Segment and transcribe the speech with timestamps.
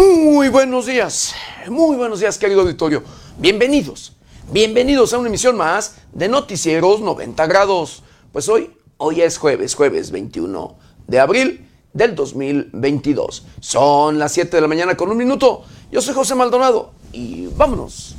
[0.00, 1.34] Muy buenos días,
[1.68, 3.02] muy buenos días querido auditorio.
[3.36, 4.14] Bienvenidos,
[4.50, 8.02] bienvenidos a una emisión más de Noticieros 90 grados.
[8.32, 10.74] Pues hoy, hoy es jueves, jueves 21
[11.06, 13.44] de abril del 2022.
[13.60, 15.64] Son las 7 de la mañana con un minuto.
[15.92, 18.16] Yo soy José Maldonado y vámonos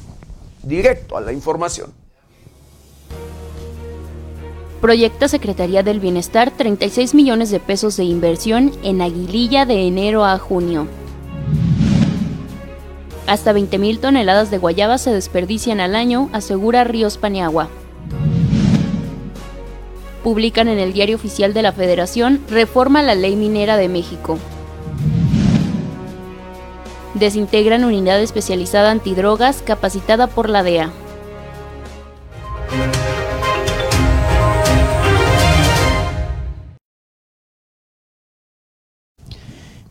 [0.61, 1.91] directo a la información.
[4.81, 10.37] Proyecta Secretaría del Bienestar 36 millones de pesos de inversión en Aguililla de enero a
[10.37, 10.87] junio.
[13.27, 17.69] Hasta 20.000 toneladas de guayaba se desperdician al año, asegura Ríos Paniagua.
[20.23, 24.37] Publican en el Diario Oficial de la Federación Reforma la Ley Minera de México.
[27.13, 30.91] Desintegran unidad especializada antidrogas capacitada por la DEA.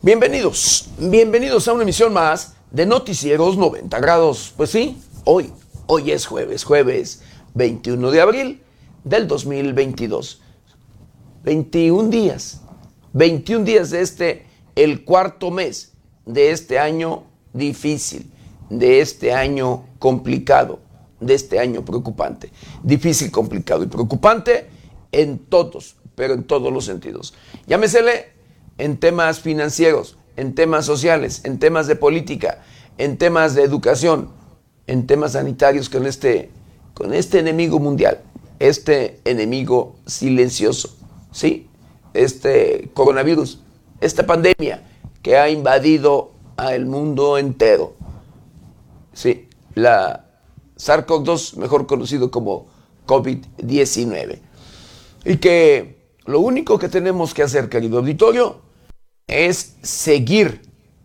[0.03, 4.53] Bienvenidos, bienvenidos a una emisión más de Noticieros 90 grados.
[4.55, 5.51] Pues sí, hoy,
[5.87, 7.21] hoy es jueves, jueves
[7.53, 8.61] 21 de abril
[9.03, 10.41] del 2022.
[11.43, 12.61] 21 días,
[13.13, 15.91] 21 días de este, el cuarto mes
[16.25, 18.31] de este año difícil,
[18.69, 20.79] de este año complicado,
[21.19, 22.51] de este año preocupante.
[22.83, 24.69] Difícil, complicado y preocupante
[25.11, 27.33] en todos, pero en todos los sentidos.
[27.67, 28.29] Llámesele
[28.77, 32.63] en temas financieros, en temas sociales, en temas de política,
[32.97, 34.29] en temas de educación,
[34.87, 36.49] en temas sanitarios con este,
[36.93, 38.21] con este enemigo mundial,
[38.59, 40.95] este enemigo silencioso,
[41.31, 41.67] ¿sí?
[42.13, 43.59] Este coronavirus,
[44.01, 44.83] esta pandemia
[45.21, 47.93] que ha invadido al mundo entero.
[49.13, 50.25] Sí, la
[50.77, 52.67] SARS-CoV-2, mejor conocido como
[53.07, 54.39] COVID-19.
[55.25, 58.61] Y que lo único que tenemos que hacer, querido auditorio,
[59.31, 60.61] es seguir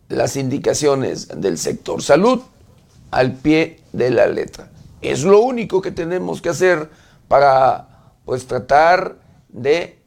[0.08, 2.42] las indicaciones del sector salud
[3.10, 4.70] al pie de la letra.
[5.00, 6.90] Es lo único que tenemos que hacer
[7.28, 9.98] para pues tratar de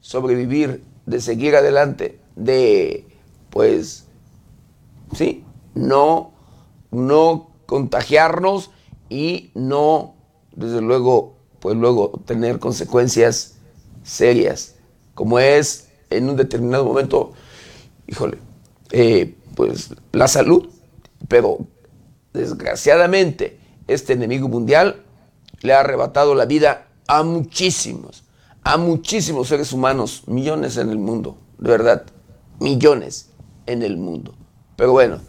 [0.00, 3.06] sobrevivir, de seguir adelante, de
[3.50, 4.06] pues
[5.14, 5.44] sí,
[5.74, 6.32] no
[6.90, 8.70] no contagiarnos
[9.10, 10.14] y no
[10.56, 13.56] desde luego pues luego tener consecuencias
[14.02, 14.76] serias,
[15.14, 17.32] como es en un determinado momento,
[18.06, 18.38] híjole,
[18.90, 20.68] eh, pues la salud,
[21.28, 21.58] pero
[22.32, 25.02] desgraciadamente este enemigo mundial
[25.60, 28.24] le ha arrebatado la vida a muchísimos,
[28.62, 32.04] a muchísimos seres humanos, millones en el mundo, de verdad,
[32.60, 33.30] millones
[33.66, 34.34] en el mundo.
[34.76, 35.20] Pero bueno,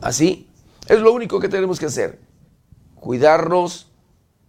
[0.00, 0.48] así
[0.88, 2.18] es lo único que tenemos que hacer,
[2.94, 3.88] cuidarnos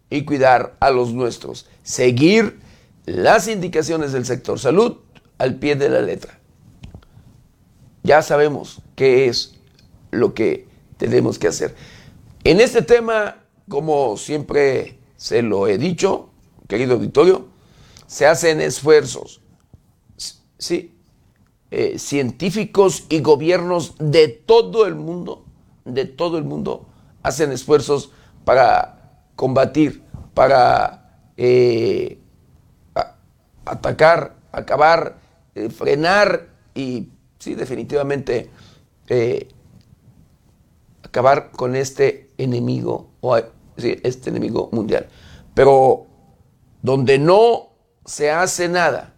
[0.09, 2.59] y cuidar a los nuestros, seguir
[3.05, 4.97] las indicaciones del sector salud
[5.43, 6.39] al pie de la letra.
[8.01, 9.55] Ya sabemos qué es
[10.09, 11.75] lo que tenemos que hacer.
[12.45, 16.29] En este tema, como siempre se lo he dicho,
[16.69, 17.47] querido auditorio,
[18.07, 19.41] se hacen esfuerzos,
[20.57, 20.95] sí,
[21.71, 25.43] eh, científicos y gobiernos de todo el mundo,
[25.83, 26.87] de todo el mundo,
[27.21, 28.11] hacen esfuerzos
[28.45, 32.17] para combatir, para eh,
[33.65, 35.22] atacar, acabar,
[35.55, 37.09] eh, frenar y,
[37.39, 38.49] sí, definitivamente,
[39.07, 39.47] eh,
[41.03, 43.37] acabar con este enemigo, o
[43.77, 45.07] este enemigo mundial.
[45.53, 46.07] Pero
[46.81, 47.69] donde no
[48.05, 49.13] se hace nada,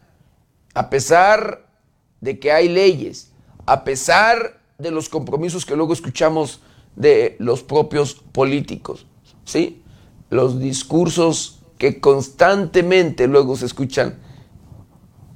[0.74, 1.70] a pesar
[2.22, 3.32] de que hay leyes,
[3.66, 6.60] a pesar de los compromisos que luego escuchamos
[6.96, 9.08] de los propios políticos,
[9.46, 9.82] ¿sí?
[10.30, 14.18] Los discursos que constantemente luego se escuchan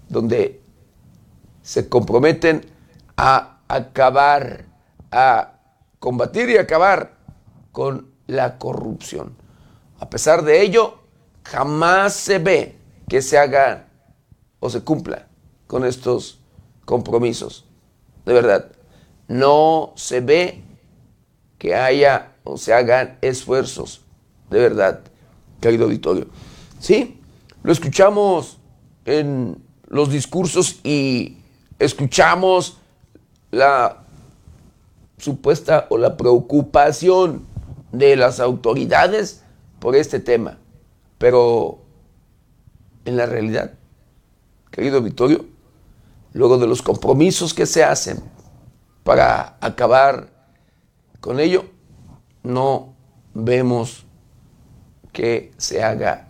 [0.10, 0.59] donde
[1.69, 2.66] se comprometen
[3.16, 4.66] a acabar,
[5.12, 5.59] a
[6.00, 7.13] combatir y acabar
[7.72, 9.35] con la corrupción.
[10.00, 10.97] A pesar de ello,
[11.44, 12.75] jamás se ve
[13.07, 13.85] que se haga
[14.59, 15.28] o se cumpla
[15.68, 16.40] con estos
[16.85, 17.68] compromisos.
[18.25, 18.71] De verdad,
[19.27, 20.63] no se ve
[21.60, 24.01] que haya o se hagan esfuerzos.
[24.50, 25.01] De verdad,
[25.62, 26.30] querido auditorio.
[26.80, 27.21] Sí,
[27.62, 28.57] lo escuchamos
[29.06, 31.38] en los discursos y
[31.80, 32.78] escuchamos
[33.52, 34.04] la
[35.18, 37.46] supuesta o la preocupación
[37.92, 39.44] de las autoridades
[39.80, 40.58] por este tema.
[41.18, 41.80] Pero
[43.06, 43.74] en la realidad,
[44.72, 45.46] querido Victorio,
[46.34, 48.20] luego de los compromisos que se hacen
[49.04, 50.30] para acabar
[51.20, 51.66] con ello,
[52.44, 52.94] no
[53.34, 54.06] vemos
[55.12, 56.28] que se haga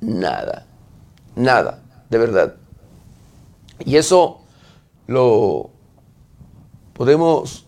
[0.00, 0.66] nada.
[1.36, 2.56] Nada, de verdad.
[3.84, 4.41] Y eso
[5.06, 5.70] lo
[6.92, 7.66] podemos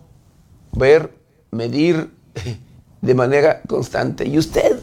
[0.72, 1.14] ver,
[1.50, 2.10] medir
[3.00, 4.26] de manera constante.
[4.26, 4.78] Y usted,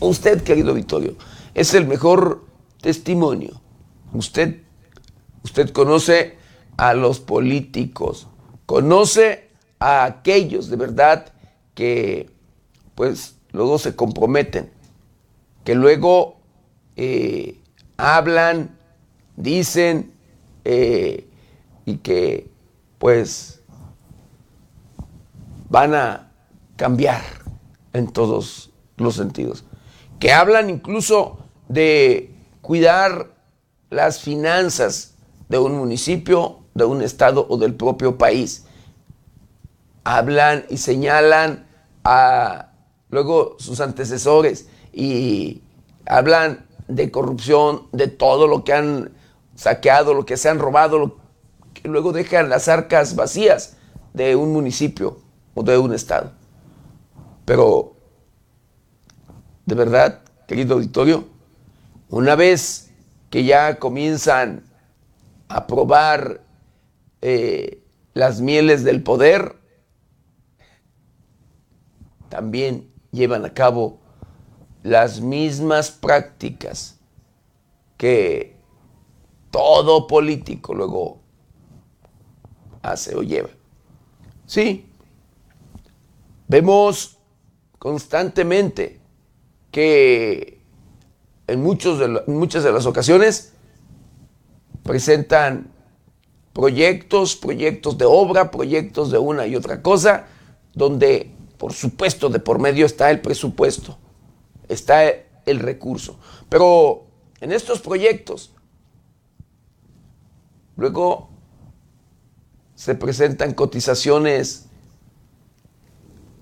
[0.00, 1.14] usted, querido Vittorio,
[1.54, 2.44] es el mejor
[2.80, 3.60] testimonio.
[4.12, 4.62] Usted,
[5.42, 6.36] usted conoce
[6.76, 8.28] a los políticos,
[8.66, 9.48] conoce
[9.78, 11.32] a aquellos de verdad
[11.74, 12.30] que
[12.94, 14.70] pues luego se comprometen,
[15.64, 16.36] que luego
[16.96, 17.60] eh,
[17.96, 18.76] hablan,
[19.36, 20.12] dicen
[20.64, 21.28] eh,
[21.86, 22.50] y que
[22.98, 23.62] pues
[25.68, 26.32] van a
[26.76, 27.22] cambiar
[27.92, 29.64] en todos los sentidos,
[30.18, 31.38] que hablan incluso
[31.68, 33.34] de cuidar
[33.90, 35.14] las finanzas
[35.48, 38.64] de un municipio, de un estado o del propio país.
[40.04, 41.66] Hablan y señalan
[42.04, 42.70] a
[43.10, 45.62] luego sus antecesores y
[46.06, 49.12] hablan de corrupción, de todo lo que han
[49.54, 51.16] saqueado, lo que se han robado,
[51.74, 53.76] que luego dejan las arcas vacías
[54.14, 55.18] de un municipio
[55.54, 56.32] o de un estado.
[57.44, 57.96] Pero,
[59.66, 61.26] de verdad, querido auditorio,
[62.08, 62.90] una vez
[63.28, 64.64] que ya comienzan
[65.48, 66.40] a probar
[67.20, 67.82] eh,
[68.14, 69.56] las mieles del poder,
[72.28, 73.98] también llevan a cabo
[74.82, 76.98] las mismas prácticas
[77.96, 78.56] que
[79.50, 81.23] todo político luego
[82.92, 83.48] hace o lleva.
[84.46, 84.86] Sí,
[86.48, 87.18] vemos
[87.78, 89.00] constantemente
[89.70, 90.60] que
[91.46, 93.52] en, muchos de muchas de las ocasiones
[94.82, 95.72] presentan
[96.52, 100.26] proyectos, proyectos de obra, proyectos de una y otra cosa,
[100.74, 103.98] donde por supuesto de por medio está el presupuesto
[104.68, 105.04] está
[105.46, 106.18] el recurso.
[106.48, 107.06] Pero
[107.40, 108.52] en estos proyectos,
[110.76, 111.30] luego
[112.74, 114.66] se presentan cotizaciones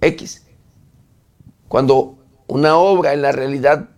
[0.01, 0.45] X.
[1.69, 3.89] Cuando una obra en la realidad,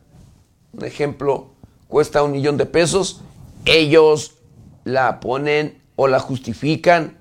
[0.73, 1.55] un ejemplo,
[1.89, 3.23] cuesta un millón de pesos,
[3.65, 4.37] ellos
[4.85, 7.17] la ponen o la justifican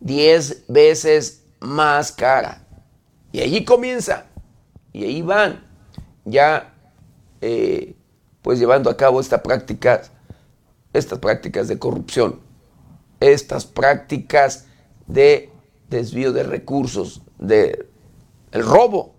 [0.00, 2.66] 10 veces más cara.
[3.32, 4.26] Y allí comienza.
[4.92, 5.64] Y ahí van
[6.24, 6.74] ya
[7.40, 7.94] eh,
[8.42, 10.02] pues llevando a cabo esta práctica,
[10.92, 12.40] estas prácticas de corrupción,
[13.32, 14.66] estas prácticas
[15.06, 15.50] de
[15.88, 17.88] desvío de recursos, de
[18.52, 19.14] el robo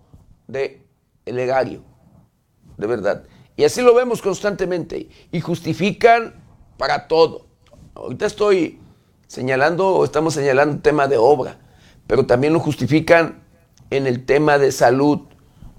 [0.46, 0.82] de
[1.24, 3.24] el de verdad.
[3.56, 6.34] Y así lo vemos constantemente y justifican
[6.76, 7.46] para todo.
[7.94, 8.78] Ahorita estoy
[9.26, 11.58] señalando o estamos señalando tema de obra,
[12.06, 13.42] pero también lo justifican
[13.90, 15.20] en el tema de salud,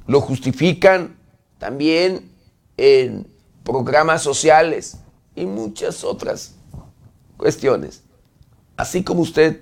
[0.08, 1.18] lo justifican
[1.60, 2.32] también
[2.78, 3.28] en
[3.64, 4.98] programas sociales
[5.36, 6.56] y muchas otras
[7.38, 8.07] cuestiones.
[8.78, 9.62] Así como usted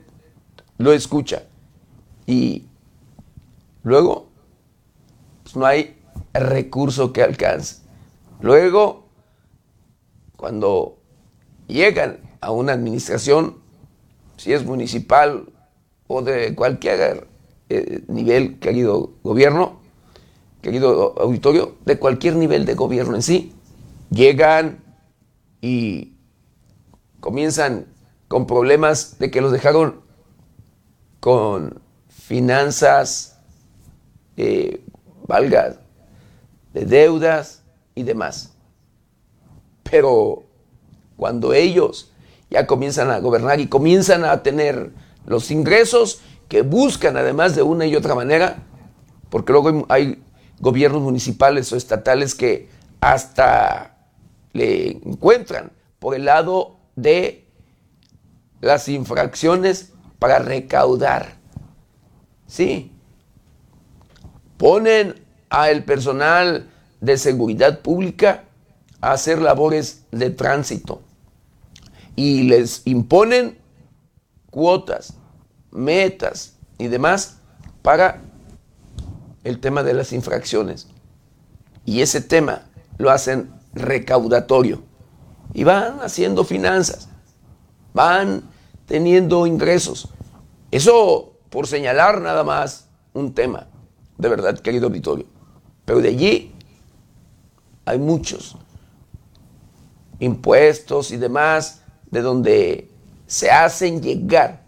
[0.77, 1.43] lo escucha.
[2.27, 2.65] Y
[3.83, 4.27] luego,
[5.43, 5.97] pues no hay
[6.33, 7.77] recurso que alcance.
[8.41, 9.07] Luego,
[10.35, 10.97] cuando
[11.67, 13.57] llegan a una administración,
[14.37, 15.51] si es municipal
[16.07, 17.27] o de cualquier
[17.69, 19.79] eh, nivel, querido gobierno,
[20.61, 23.53] querido auditorio, de cualquier nivel de gobierno en sí,
[24.09, 24.83] llegan
[25.61, 26.17] y
[27.19, 27.87] comienzan
[28.27, 30.01] con problemas de que los dejaron
[31.19, 33.39] con finanzas,
[34.37, 34.83] eh,
[35.27, 35.77] valga,
[36.73, 38.53] de deudas y demás.
[39.83, 40.43] Pero
[41.15, 42.11] cuando ellos
[42.49, 44.91] ya comienzan a gobernar y comienzan a tener
[45.25, 48.57] los ingresos que buscan además de una y otra manera,
[49.29, 50.21] porque luego hay
[50.59, 52.69] gobiernos municipales o estatales que
[52.99, 53.97] hasta
[54.53, 57.44] le encuentran por el lado de
[58.61, 61.37] las infracciones para recaudar.
[62.47, 62.91] Sí,
[64.57, 65.15] ponen
[65.49, 66.69] al personal
[67.01, 68.45] de seguridad pública
[69.01, 71.01] a hacer labores de tránsito
[72.15, 73.57] y les imponen
[74.49, 75.15] cuotas,
[75.71, 77.37] metas y demás
[77.81, 78.21] para
[79.43, 80.87] el tema de las infracciones.
[81.85, 82.63] Y ese tema
[82.97, 84.83] lo hacen recaudatorio.
[85.53, 87.09] Y van haciendo finanzas,
[87.95, 88.43] van
[88.85, 90.09] teniendo ingresos.
[90.69, 93.67] Eso por señalar nada más un tema,
[94.17, 95.25] de verdad, querido auditorio.
[95.85, 96.53] Pero de allí
[97.85, 98.57] hay muchos
[100.19, 102.91] impuestos y demás de donde
[103.27, 104.65] se hacen llegar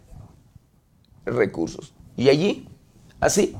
[1.25, 1.93] recursos.
[2.15, 2.69] Y allí,
[3.19, 3.55] así,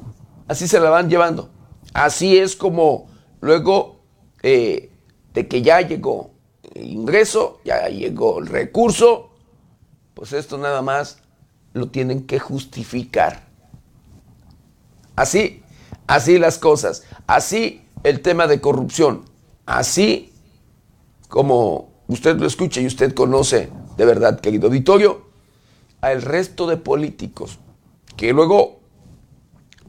[0.47, 1.49] así se la van llevando.
[1.93, 3.07] Así es como
[3.41, 3.99] luego
[4.43, 4.91] eh,
[5.33, 6.31] de que ya llegó
[6.73, 9.26] el ingreso, ya llegó el recurso,
[10.17, 11.19] pues esto nada más
[11.73, 13.43] lo tienen que justificar.
[15.15, 15.61] Así,
[16.07, 17.03] así las cosas.
[17.27, 19.25] Así el tema de corrupción.
[19.67, 20.33] Así
[21.29, 25.27] como usted lo escucha y usted conoce de verdad, querido auditorio,
[26.01, 27.59] al resto de políticos
[28.15, 28.79] que luego,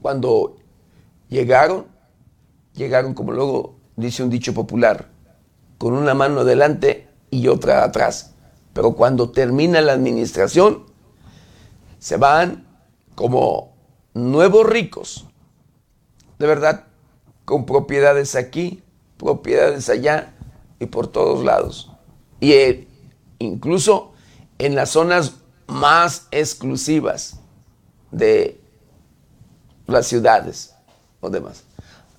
[0.02, 0.56] cuando
[1.30, 1.86] llegaron,
[2.74, 5.08] llegaron como luego dice un dicho popular,
[5.78, 8.34] con una mano adelante y otra atrás.
[8.78, 10.84] Pero cuando termina la administración,
[11.98, 12.64] se van
[13.16, 13.74] como
[14.14, 15.26] nuevos ricos,
[16.38, 16.84] de verdad,
[17.44, 18.84] con propiedades aquí,
[19.16, 20.32] propiedades allá
[20.78, 21.90] y por todos lados.
[22.38, 22.86] Y eh,
[23.40, 24.12] incluso
[24.58, 27.40] en las zonas más exclusivas
[28.12, 28.60] de
[29.88, 30.76] las ciudades
[31.18, 31.64] o demás.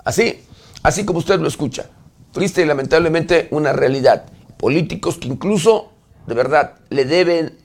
[0.03, 0.43] Así,
[0.83, 1.89] así como usted lo escucha.
[2.33, 4.25] Triste y lamentablemente una realidad.
[4.57, 5.93] Políticos que incluso,
[6.29, 7.57] de verdad, le deben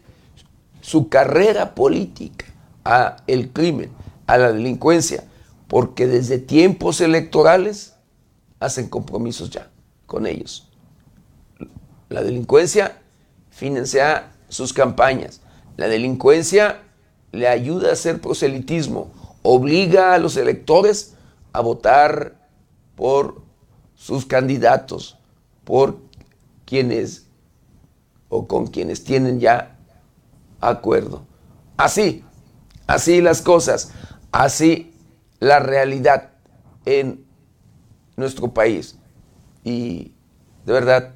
[0.80, 2.46] su carrera política
[2.84, 3.90] a el crimen,
[4.26, 5.24] a la delincuencia,
[5.68, 7.94] porque desde tiempos electorales
[8.58, 9.70] hacen compromisos ya
[10.06, 10.68] con ellos.
[12.08, 12.98] La delincuencia
[13.50, 15.40] financia sus campañas.
[15.76, 16.82] La delincuencia
[17.32, 19.10] le ayuda a hacer proselitismo,
[19.42, 21.14] obliga a los electores
[21.52, 22.36] a votar
[22.94, 23.42] por
[23.94, 25.18] sus candidatos,
[25.64, 25.98] por
[26.64, 27.23] quienes
[28.34, 29.76] o con quienes tienen ya
[30.60, 31.24] acuerdo.
[31.76, 32.24] Así,
[32.88, 33.92] así las cosas,
[34.32, 34.92] así
[35.38, 36.30] la realidad
[36.84, 37.24] en
[38.16, 38.98] nuestro país.
[39.62, 40.14] Y
[40.66, 41.14] de verdad,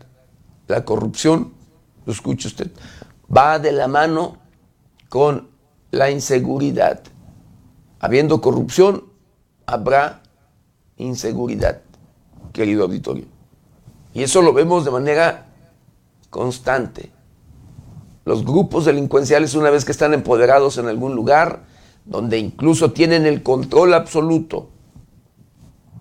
[0.69, 1.55] la corrupción,
[2.07, 2.71] lo escucha usted,
[3.37, 4.37] va de la mano
[5.09, 5.49] con
[5.91, 7.03] la inseguridad.
[7.99, 9.07] Habiendo corrupción,
[9.67, 10.23] habrá
[10.99, 11.81] inseguridad,
[12.53, 13.25] querido auditorio.
[14.15, 15.48] Y eso lo vemos de manera
[16.31, 17.11] constante.
[18.25, 21.65] Los grupos delincuenciales, una vez que están empoderados en algún lugar,
[22.05, 24.71] donde incluso tienen el control absoluto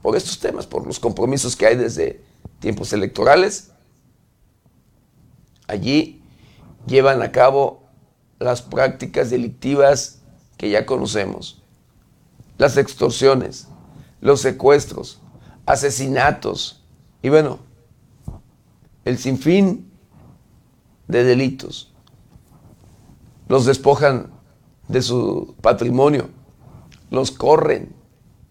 [0.02, 2.22] por estos temas, por los compromisos que hay desde
[2.60, 3.72] tiempos electorales,
[5.68, 6.22] allí
[6.86, 7.84] llevan a cabo
[8.40, 10.22] las prácticas delictivas
[10.58, 11.62] que ya conocemos.
[12.58, 13.68] Las extorsiones,
[14.22, 15.20] los secuestros,
[15.66, 16.84] asesinatos
[17.22, 17.60] y bueno,
[19.06, 19.87] el sinfín
[21.08, 21.94] de delitos.
[23.48, 24.32] Los despojan
[24.88, 26.30] de su patrimonio,
[27.10, 27.94] los corren,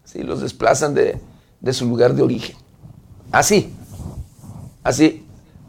[0.03, 0.23] ¿sí?
[0.23, 1.19] los desplazan de,
[1.61, 2.55] de su lugar de origen.
[3.31, 3.73] Así,
[4.83, 5.25] así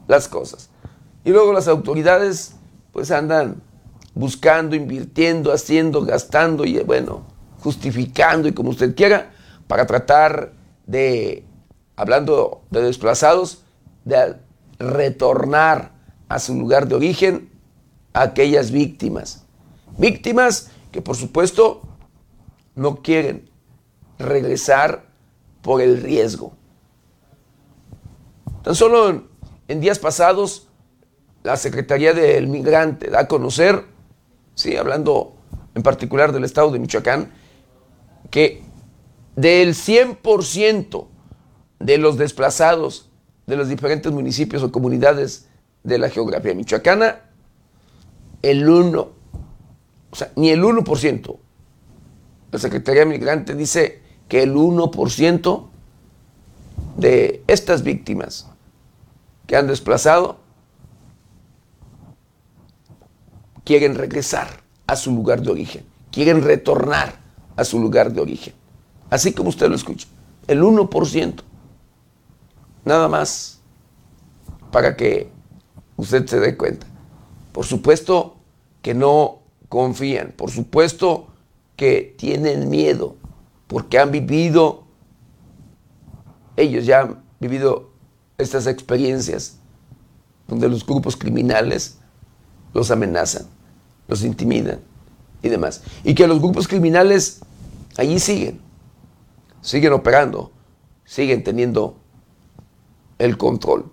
[0.07, 0.71] las cosas.
[1.25, 2.55] Y luego las autoridades
[2.93, 3.63] pues andan
[4.15, 7.23] buscando, invirtiendo, haciendo, gastando y bueno,
[7.61, 9.31] justificando y como usted quiera,
[9.67, 10.53] para tratar
[10.87, 11.45] de,
[11.97, 13.63] hablando de desplazados,
[14.05, 14.37] de
[14.79, 15.93] retornar
[16.29, 17.51] a su lugar de origen
[18.13, 19.45] a aquellas víctimas.
[19.97, 21.83] Víctimas que por supuesto
[22.75, 23.51] no quieren
[24.19, 25.07] regresar
[25.63, 26.53] por el riesgo.
[28.63, 29.23] Tan solo
[29.69, 30.69] en, días pasados,
[31.43, 33.85] la Secretaría del Migrante da a conocer
[34.59, 35.35] sí, hablando
[35.75, 37.33] en particular del estado de Michoacán,
[38.31, 38.63] que
[39.37, 41.07] del 100%
[41.79, 43.09] de los desplazados
[43.47, 45.48] de los diferentes municipios o comunidades
[45.89, 47.23] de la geografía michoacana,
[48.43, 49.01] el 1,
[50.11, 51.39] o sea, ni el 1%,
[52.53, 55.67] la Secretaría Migrante dice que el 1%
[56.97, 58.47] de estas víctimas
[59.47, 60.39] que han desplazado
[63.65, 64.49] quieren regresar
[64.87, 67.21] a su lugar de origen, quieren retornar
[67.57, 68.55] a su lugar de origen.
[69.11, 70.07] Así como usted lo escucha,
[70.47, 71.43] el 1%.
[72.85, 73.61] Nada más
[74.71, 75.31] para que
[75.99, 76.87] usted se dé cuenta.
[77.53, 78.39] Por supuesto
[78.81, 81.27] que no confían, por supuesto
[81.77, 83.17] que tienen miedo,
[83.67, 84.85] porque han vivido,
[86.57, 87.91] ellos ya han vivido
[88.39, 89.59] estas experiencias
[90.47, 91.99] donde los grupos criminales
[92.73, 93.47] los amenazan
[94.09, 94.81] los intimidan
[95.43, 95.83] y demás.
[96.03, 97.41] Y que los grupos criminales
[97.97, 98.61] allí siguen,
[99.61, 100.51] siguen operando,
[101.05, 101.97] siguen teniendo
[103.19, 103.85] el control.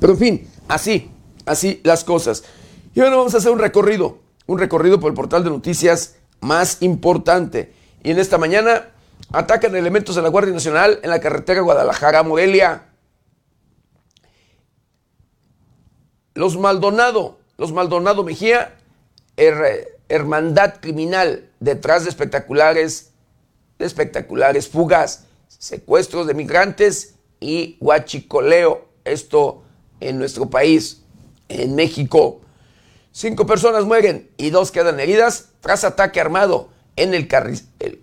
[0.00, 1.10] Pero en fin, así,
[1.46, 2.44] así las cosas.
[2.94, 6.82] Y ahora vamos a hacer un recorrido, un recorrido por el portal de noticias más
[6.82, 7.72] importante.
[8.02, 8.90] Y en esta mañana
[9.32, 12.84] atacan elementos de la Guardia Nacional en la carretera Guadalajara-Morelia.
[16.34, 18.76] Los Maldonado los Maldonado Mejía,
[19.36, 23.10] hermandad criminal detrás de espectaculares,
[23.80, 28.86] de espectaculares fugas, secuestros de migrantes y huachicoleo.
[29.04, 29.64] Esto
[30.00, 31.02] en nuestro país,
[31.48, 32.40] en México.
[33.12, 37.28] Cinco personas mueren y dos quedan heridas tras ataque armado en el,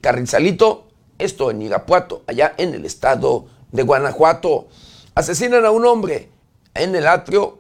[0.02, 0.88] Carrizalito,
[1.18, 4.68] esto en Irapuato, allá en el estado de Guanajuato.
[5.14, 6.30] Asesinan a un hombre
[6.74, 7.60] en el atrio,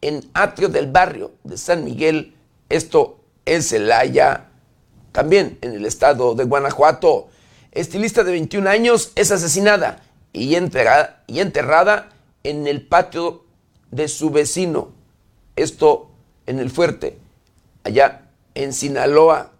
[0.00, 2.34] en atrio del barrio de San Miguel,
[2.68, 4.48] esto en Celaya,
[5.12, 7.28] también en el estado de Guanajuato.
[7.72, 10.02] Estilista de 21 años es asesinada
[10.32, 12.08] y y enterrada
[12.42, 13.43] en el patio
[13.94, 14.88] de su vecino,
[15.54, 16.10] esto
[16.46, 17.16] en el fuerte,
[17.84, 19.52] allá en Sinaloa.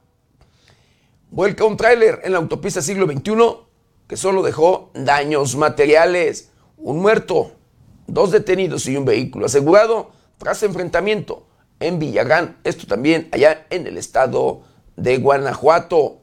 [1.31, 3.33] Vuelca un tráiler en la autopista siglo XXI
[4.09, 7.53] que solo dejó daños materiales, un muerto,
[8.09, 11.47] dos detenidos y un vehículo asegurado tras enfrentamiento
[11.79, 14.62] en Villagán, esto también allá en el estado
[14.97, 16.23] de Guanajuato.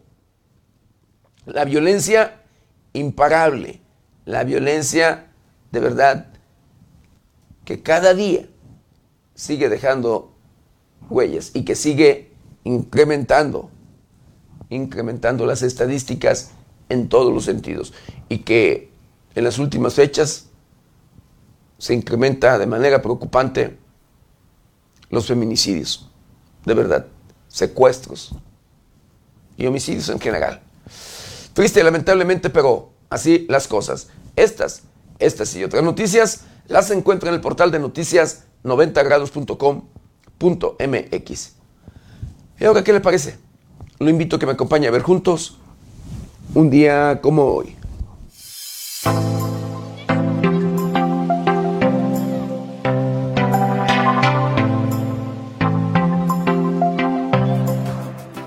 [1.45, 2.41] La violencia
[2.91, 3.79] imparable,
[4.25, 5.31] la violencia
[5.71, 6.27] de verdad
[7.65, 8.47] que cada día
[9.35, 10.33] sigue dejando
[11.09, 12.31] huellas y que sigue
[12.63, 13.69] incrementando,
[14.69, 16.51] incrementando las estadísticas
[16.89, 17.93] en todos los sentidos
[18.29, 18.91] y que
[19.35, 20.47] en las últimas fechas
[21.77, 23.77] se incrementa de manera preocupante
[25.09, 26.09] los feminicidios,
[26.65, 27.07] de verdad,
[27.47, 28.35] secuestros
[29.57, 30.61] y homicidios en general.
[31.53, 34.07] Triste, lamentablemente, pero así las cosas.
[34.35, 34.83] Estas,
[35.19, 41.51] estas y otras noticias las encuentra en el portal de noticias 90grados.com.mx.
[42.59, 43.37] ¿Y ahora qué le parece?
[43.99, 45.57] Lo invito a que me acompañe a ver juntos
[46.55, 47.75] un día como hoy.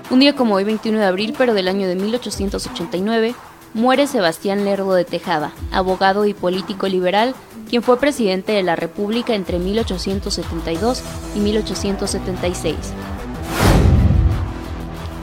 [0.09, 3.35] Un día como hoy, 21 de abril, pero del año de 1889,
[3.75, 7.35] muere Sebastián Lerdo de Tejada, abogado y político liberal,
[7.69, 11.03] quien fue presidente de la República entre 1872
[11.35, 12.75] y 1876.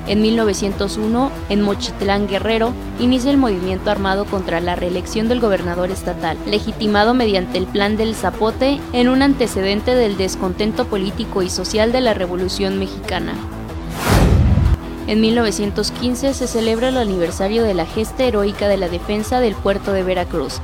[0.07, 6.37] En 1901, en Mochitlán Guerrero, inicia el movimiento armado contra la reelección del gobernador estatal,
[6.47, 12.03] legitimado mediante el Plan del Zapote en un antecedente del descontento político y social de
[12.03, 13.33] la Revolución Mexicana.
[15.09, 19.93] En 1915 se celebra el aniversario de la gesta heroica de la defensa del puerto
[19.93, 20.61] de Veracruz.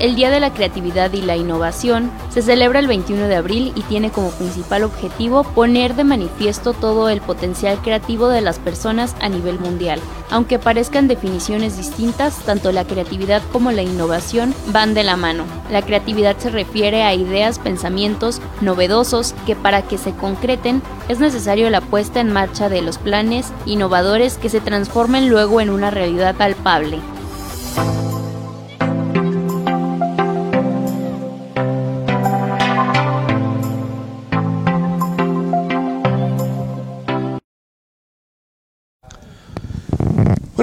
[0.00, 3.82] El Día de la Creatividad y la Innovación se celebra el 21 de abril y
[3.82, 9.28] tiene como principal objetivo poner de manifiesto todo el potencial creativo de las personas a
[9.28, 10.00] nivel mundial.
[10.30, 15.44] Aunque parezcan definiciones distintas, tanto la creatividad como la innovación van de la mano.
[15.70, 21.68] La creatividad se refiere a ideas, pensamientos novedosos que para que se concreten es necesario
[21.68, 26.36] la puesta en marcha de los planes innovadores que se transformen luego en una realidad
[26.36, 27.00] palpable.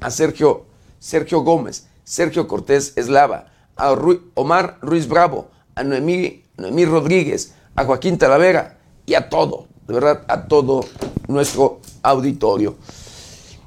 [0.00, 0.66] a Sergio,
[0.98, 3.92] Sergio Gómez, Sergio Cortés Eslava, a
[4.34, 10.24] Omar Ruiz Bravo, a Noemí, Noemí Rodríguez, a Joaquín Talavera y a todo, de verdad,
[10.28, 10.84] a todo
[11.28, 12.76] nuestro auditorio.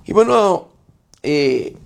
[0.06, 0.70] Y bueno,
[1.24, 1.78] eh,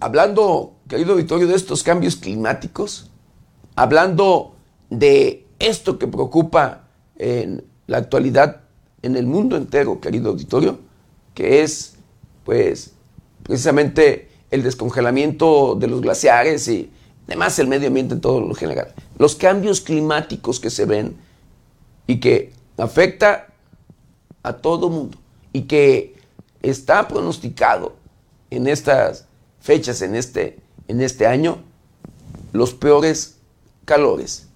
[0.00, 3.10] hablando, querido auditorio, de estos cambios climáticos,
[3.74, 4.54] hablando
[4.90, 6.84] de esto que preocupa
[7.16, 8.60] en la actualidad
[9.02, 10.78] en el mundo entero, querido auditorio,
[11.34, 11.96] que es,
[12.44, 12.95] pues,
[13.46, 16.90] precisamente el descongelamiento de los glaciares y
[17.26, 18.94] además el medio ambiente en todo lo general.
[19.18, 21.16] Los cambios climáticos que se ven
[22.06, 23.48] y que afecta
[24.42, 25.18] a todo mundo
[25.52, 26.16] y que
[26.62, 27.94] está pronosticado
[28.50, 29.26] en estas
[29.60, 31.58] fechas, en este, en este año,
[32.52, 33.38] los peores
[33.84, 34.48] calores.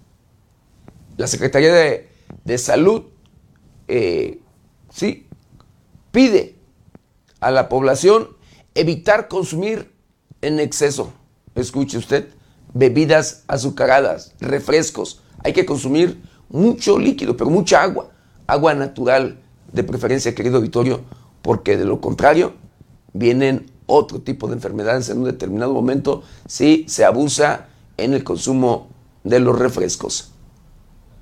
[1.17, 3.05] La Secretaría de, Salud
[3.87, 4.41] eh,
[4.91, 5.29] sí,
[6.11, 6.57] pide
[7.39, 8.40] a la población
[8.81, 9.93] evitar consumir
[10.41, 11.13] en exceso.
[11.55, 12.29] Escuche usted,
[12.73, 15.21] bebidas azucaradas, refrescos.
[15.45, 18.11] Hay que consumir mucho líquido, pero mucha agua.
[18.47, 19.39] Agua natural,
[19.73, 21.03] de preferencia, querido auditorio,
[21.43, 22.55] porque de lo contrario
[23.13, 28.89] vienen otro tipo de enfermedades en un determinado momento si se abusa en el consumo
[29.25, 30.33] de los refrescos.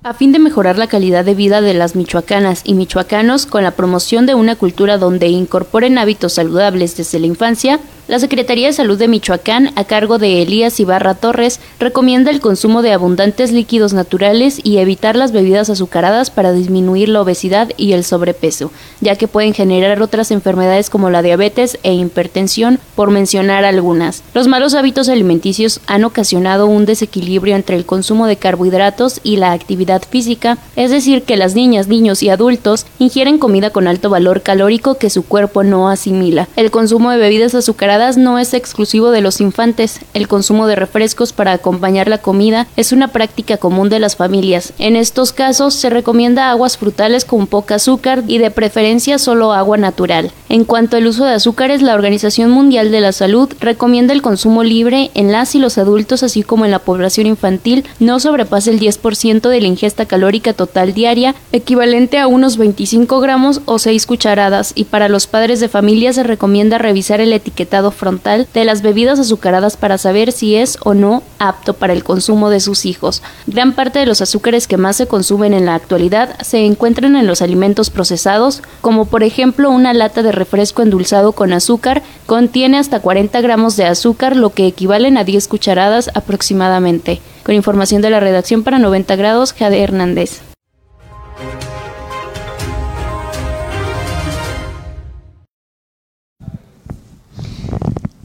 [0.01, 3.71] A fin de mejorar la calidad de vida de las michoacanas y michoacanos con la
[3.71, 8.97] promoción de una cultura donde incorporen hábitos saludables desde la infancia, la Secretaría de Salud
[8.97, 14.59] de Michoacán, a cargo de Elías Ibarra Torres, recomienda el consumo de abundantes líquidos naturales
[14.63, 19.53] y evitar las bebidas azucaradas para disminuir la obesidad y el sobrepeso, ya que pueden
[19.53, 24.23] generar otras enfermedades como la diabetes e hipertensión, por mencionar algunas.
[24.33, 29.51] Los malos hábitos alimenticios han ocasionado un desequilibrio entre el consumo de carbohidratos y la
[29.51, 34.41] actividad física, es decir, que las niñas, niños y adultos ingieren comida con alto valor
[34.41, 36.47] calórico que su cuerpo no asimila.
[36.55, 39.99] El consumo de bebidas azucaradas no es exclusivo de los infantes.
[40.13, 44.73] El consumo de refrescos para acompañar la comida es una práctica común de las familias.
[44.79, 49.77] En estos casos se recomienda aguas frutales con poca azúcar y de preferencia solo agua
[49.77, 50.31] natural.
[50.47, 54.63] En cuanto al uso de azúcares, la Organización Mundial de la Salud recomienda el consumo
[54.63, 58.79] libre en las y los adultos así como en la población infantil no sobrepase el
[58.79, 64.71] 10% de la ingesta calórica total diaria, equivalente a unos 25 gramos o 6 cucharadas,
[64.75, 69.19] y para los padres de familia se recomienda revisar el etiquetado frontal de las bebidas
[69.19, 73.21] azucaradas para saber si es o no apto para el consumo de sus hijos.
[73.47, 77.27] Gran parte de los azúcares que más se consumen en la actualidad se encuentran en
[77.27, 82.99] los alimentos procesados, como por ejemplo una lata de refresco endulzado con azúcar contiene hasta
[82.99, 87.21] 40 gramos de azúcar, lo que equivalen a 10 cucharadas aproximadamente.
[87.43, 90.48] Con información de la redacción para 90 grados, Jade Hernández.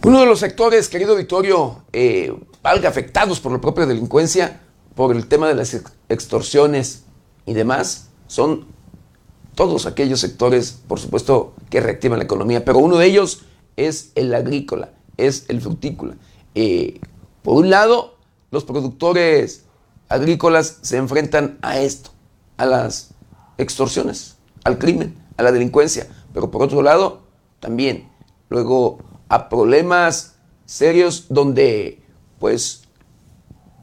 [0.04, 2.30] Uno de los sectores, querido Vittorio, eh,
[2.62, 4.60] valga afectados por la propia delincuencia,
[4.94, 7.04] por el tema de las extorsiones
[7.46, 8.66] y demás, son
[9.54, 14.34] todos aquellos sectores, por supuesto, que reactivan la economía, pero uno de ellos es el
[14.34, 16.16] agrícola, es el frutícola.
[16.54, 17.00] Eh,
[17.42, 18.18] por un lado,
[18.50, 19.64] los productores
[20.10, 22.10] agrícolas se enfrentan a esto,
[22.58, 23.14] a las
[23.56, 27.22] extorsiones, al crimen, a la delincuencia, pero por otro lado,
[27.58, 28.10] también
[28.50, 32.02] luego a problemas serios donde
[32.38, 32.82] pues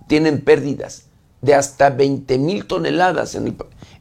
[0.08, 1.08] tienen pérdidas
[1.42, 3.56] de hasta 20 mil toneladas en,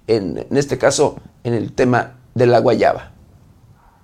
[0.07, 3.13] en, este caso en el tema de la guayaba.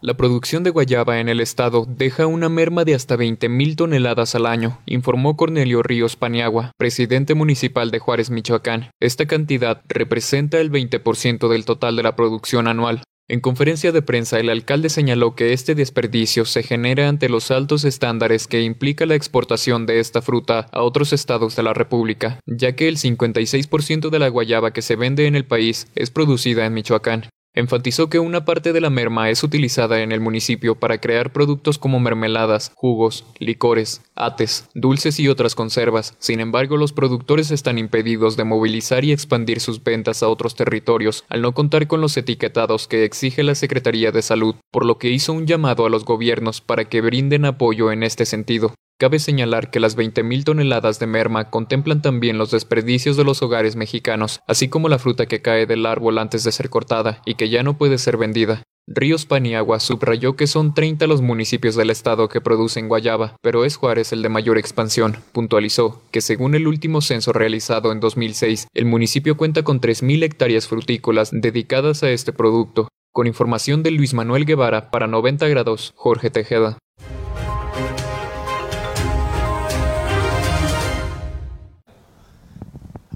[0.02, 4.34] La producción de guayaba en el estado deja una merma de hasta 20 mil toneladas
[4.34, 8.90] al año, informó Cornelio Ríos Paniagua, presidente municipal de Juárez, Michoacán.
[9.00, 13.02] Esta cantidad representa el 20% del total de la producción anual.
[13.28, 17.84] En conferencia de prensa, el alcalde señaló que este desperdicio se genera ante los altos
[17.84, 22.76] estándares que implica la exportación de esta fruta a otros estados de la República, ya
[22.76, 26.74] que el 56% de la guayaba que se vende en el país es producida en
[26.74, 27.28] Michoacán.
[27.56, 31.78] Enfatizó que una parte de la merma es utilizada en el municipio para crear productos
[31.78, 36.14] como mermeladas, jugos, licores, ates, dulces y otras conservas.
[36.18, 41.24] Sin embargo, los productores están impedidos de movilizar y expandir sus ventas a otros territorios
[41.30, 45.08] al no contar con los etiquetados que exige la Secretaría de Salud, por lo que
[45.08, 48.74] hizo un llamado a los gobiernos para que brinden apoyo en este sentido.
[48.98, 53.76] Cabe señalar que las 20.000 toneladas de merma contemplan también los desperdicios de los hogares
[53.76, 57.50] mexicanos, así como la fruta que cae del árbol antes de ser cortada y que
[57.50, 58.62] ya no puede ser vendida.
[58.88, 63.76] Ríos Paniagua subrayó que son 30 los municipios del estado que producen guayaba, pero es
[63.76, 65.18] Juárez el de mayor expansión.
[65.32, 70.68] Puntualizó que según el último censo realizado en 2006, el municipio cuenta con 3.000 hectáreas
[70.68, 72.88] frutícolas dedicadas a este producto.
[73.12, 76.78] Con información de Luis Manuel Guevara para 90 grados, Jorge Tejeda.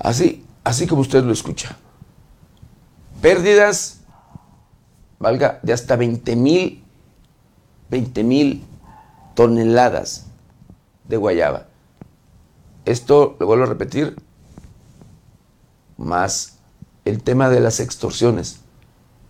[0.01, 1.77] Así, así como usted lo escucha.
[3.21, 4.01] Pérdidas,
[5.19, 6.83] valga, de hasta 20 mil,
[7.91, 8.65] 20 mil
[9.35, 10.27] toneladas
[11.07, 11.67] de guayaba.
[12.87, 14.17] Esto, lo vuelvo a repetir,
[15.99, 16.57] más
[17.05, 18.61] el tema de las extorsiones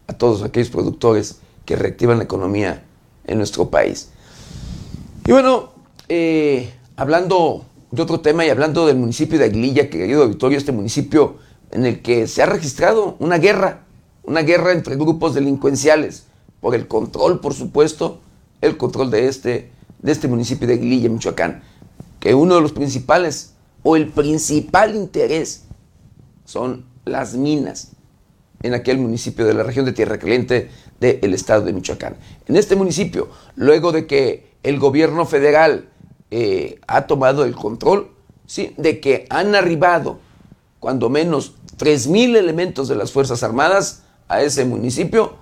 [0.07, 2.85] a todos aquellos productores que reactivan la economía
[3.25, 4.11] en nuestro país.
[5.27, 5.71] Y bueno,
[6.09, 11.39] eh, hablando de otro tema y hablando del municipio de Aguililla, querido auditorio, este municipio
[11.73, 13.85] en el que se ha registrado una guerra,
[14.23, 16.25] una guerra entre grupos delincuenciales
[16.61, 18.21] por el control, por supuesto,
[18.61, 21.63] el control de este, de este municipio de Aguililla, Michoacán,
[22.21, 25.65] que uno de los principales o el principal interés
[26.45, 27.93] son las minas
[28.63, 32.17] en aquel municipio de la región de Tierra Caliente del estado de Michoacán.
[32.47, 35.90] En este municipio, luego de que el gobierno federal
[36.31, 38.11] eh, ha tomado el control
[38.47, 38.75] ¿sí?
[38.77, 40.19] de que han arribado
[40.79, 45.37] cuando menos 3.000 elementos de las Fuerzas Armadas a ese municipio.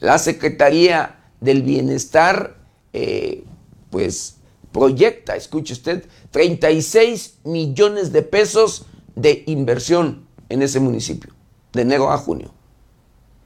[0.00, 2.56] La Secretaría del Bienestar,
[2.92, 3.44] eh,
[3.90, 4.36] pues,
[4.72, 11.32] proyecta, escuche usted, 36 millones de pesos de inversión en ese municipio.
[11.72, 12.52] de enero a junio.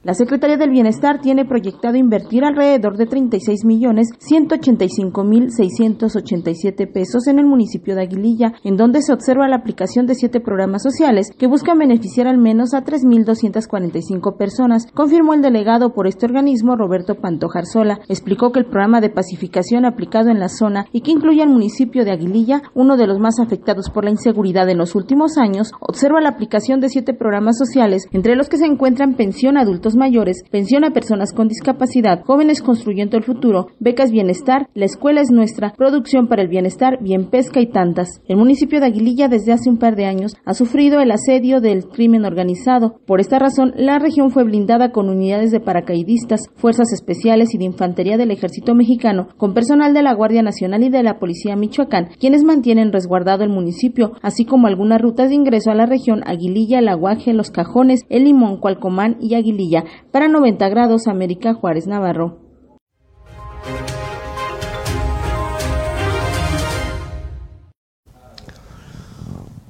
[0.05, 7.25] La Secretaría del Bienestar tiene proyectado invertir alrededor de 36 millones 185 mil 687 pesos
[7.25, 11.31] en el municipio de Aguililla, en donde se observa la aplicación de siete programas sociales
[11.35, 17.15] que buscan beneficiar al menos a 3.245 personas, confirmó el delegado por este organismo Roberto
[17.15, 18.01] Pantojarzola.
[18.07, 22.05] Explicó que el programa de pacificación aplicado en la zona y que incluye al municipio
[22.05, 26.21] de Aguililla, uno de los más afectados por la inseguridad en los últimos años, observa
[26.21, 29.65] la aplicación de siete programas sociales, entre los que se encuentran pensión a
[29.95, 35.31] mayores, pensión a personas con discapacidad, jóvenes construyendo el futuro, becas bienestar, la escuela es
[35.31, 38.21] nuestra, producción para el bienestar, bien pesca y tantas.
[38.27, 41.85] El municipio de Aguililla desde hace un par de años ha sufrido el asedio del
[41.85, 42.99] crimen organizado.
[43.05, 47.65] Por esta razón, la región fue blindada con unidades de paracaidistas, fuerzas especiales y de
[47.65, 52.09] infantería del ejército mexicano, con personal de la Guardia Nacional y de la Policía Michoacán,
[52.19, 56.79] quienes mantienen resguardado el municipio, así como algunas rutas de ingreso a la región Aguililla,
[56.79, 62.39] El Aguaje, Los Cajones, El Limón, Cualcomán y Aguililla, para 90 grados América Juárez Navarro.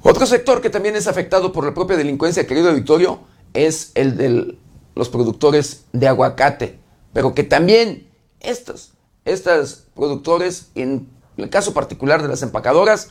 [0.08, 3.18] Otro sector que también es afectado por la propia delincuencia, querido Victorio,
[3.54, 4.56] es el de
[4.94, 6.78] los productores de aguacate,
[7.12, 8.92] pero que también estos,
[9.24, 13.10] estos productores, en el caso particular de las empacadoras,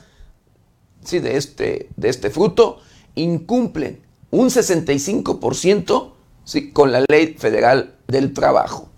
[1.04, 2.80] sí, de este, de este fruto,
[3.14, 6.14] incumplen un 65%
[6.46, 6.72] ¿sí?
[6.72, 8.90] con la ley federal del trabajo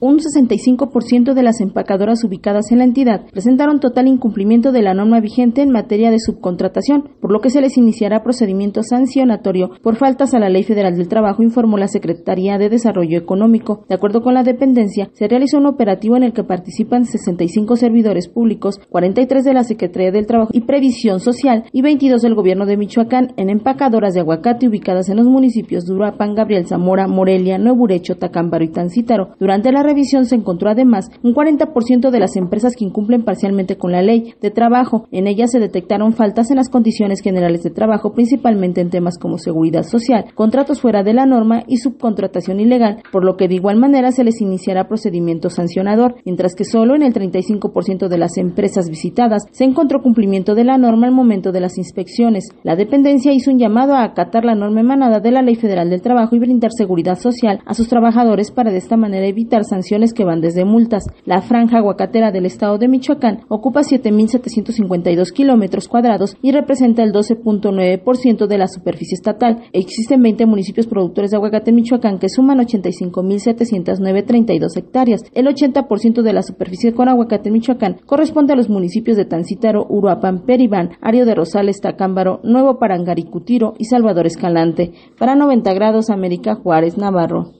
[0.00, 5.20] un 65% de las empacadoras ubicadas en la entidad presentaron total incumplimiento de la norma
[5.20, 10.34] vigente en materia de subcontratación, por lo que se les iniciará procedimiento sancionatorio por faltas
[10.34, 13.84] a la Ley Federal del Trabajo, informó la Secretaría de Desarrollo Económico.
[13.88, 18.28] De acuerdo con la dependencia, se realizó un operativo en el que participan 65 servidores
[18.28, 22.76] públicos, 43 de la Secretaría del Trabajo y Previsión Social y 22 del Gobierno de
[22.76, 27.84] Michoacán en empacadoras de aguacate ubicadas en los municipios de Uruapan, Gabriel Zamora, Morelia, Nuevo
[27.84, 29.30] Urecho, Tacámbaro y Tancítaro.
[29.38, 33.90] Durante la revisión se encontró además un 40% de las empresas que incumplen parcialmente con
[33.90, 35.08] la ley de trabajo.
[35.10, 39.38] En ellas se detectaron faltas en las condiciones generales de trabajo, principalmente en temas como
[39.38, 43.78] seguridad social, contratos fuera de la norma y subcontratación ilegal, por lo que de igual
[43.78, 48.90] manera se les iniciará procedimiento sancionador, mientras que solo en el 35% de las empresas
[48.90, 52.48] visitadas se encontró cumplimiento de la norma al momento de las inspecciones.
[52.62, 56.02] La dependencia hizo un llamado a acatar la norma emanada de la Ley Federal del
[56.02, 59.77] Trabajo y brindar seguridad social a sus trabajadores para de esta manera evitar sanciones
[60.14, 61.04] que van desde multas.
[61.24, 68.46] La franja aguacatera del estado de Michoacán ocupa 7.752 kilómetros cuadrados y representa el 12.9%
[68.46, 69.62] de la superficie estatal.
[69.72, 75.22] Existen 20 municipios productores de aguacate en Michoacán que suman 85.709.32 hectáreas.
[75.34, 79.86] El 80% de la superficie con aguacate en Michoacán corresponde a los municipios de Tancítaro,
[79.88, 84.92] Uruapan, Peribán, Ario de Rosales, Tacámbaro, Nuevo Parangaricutiro y Salvador Escalante.
[85.18, 87.52] Para 90 grados, América Juárez, Navarro.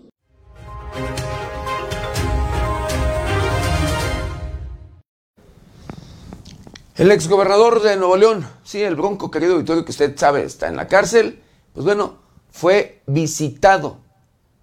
[6.98, 10.74] El exgobernador de Nuevo León, sí, el bronco querido Victorio, que usted sabe está en
[10.74, 11.40] la cárcel,
[11.72, 12.16] pues bueno,
[12.50, 13.98] fue visitado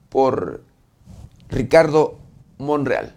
[0.10, 0.62] por
[1.48, 2.18] Ricardo
[2.58, 3.16] Monreal.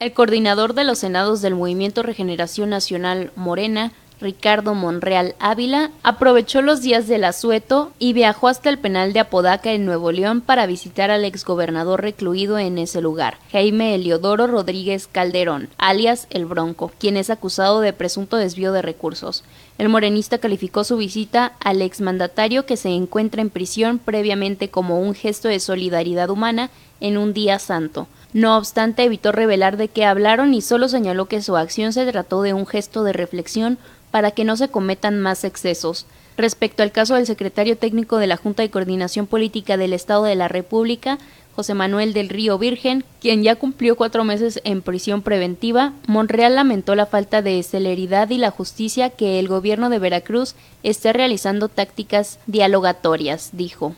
[0.00, 6.80] El coordinador de los senados del Movimiento Regeneración Nacional Morena Ricardo Monreal Ávila, aprovechó los
[6.80, 11.10] días del asueto y viajó hasta el penal de Apodaca en Nuevo León para visitar
[11.10, 17.30] al exgobernador recluido en ese lugar, Jaime Eliodoro Rodríguez Calderón, alias El Bronco, quien es
[17.30, 19.42] acusado de presunto desvío de recursos.
[19.76, 25.14] El morenista calificó su visita al exmandatario que se encuentra en prisión previamente como un
[25.14, 28.06] gesto de solidaridad humana en un día santo.
[28.32, 32.42] No obstante, evitó revelar de qué hablaron y solo señaló que su acción se trató
[32.42, 33.78] de un gesto de reflexión
[34.12, 36.06] para que no se cometan más excesos.
[36.36, 40.36] Respecto al caso del secretario técnico de la Junta de Coordinación Política del Estado de
[40.36, 41.18] la República,
[41.54, 46.94] José Manuel del Río Virgen, quien ya cumplió cuatro meses en prisión preventiva, Monreal lamentó
[46.94, 52.38] la falta de celeridad y la justicia que el gobierno de Veracruz esté realizando tácticas
[52.46, 53.94] dialogatorias, dijo.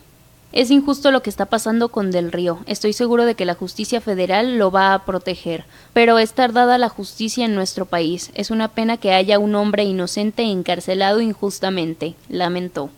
[0.55, 2.59] Es injusto lo que está pasando con Del Río.
[2.65, 5.65] Estoy seguro de que la justicia federal lo va a proteger.
[5.91, 8.31] Pero es tardada la justicia en nuestro país.
[8.35, 12.89] Es una pena que haya un hombre inocente encarcelado injustamente, lamentó.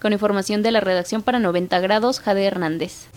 [0.00, 3.08] Con información de la redacción para 90 grados, Jade Hernández.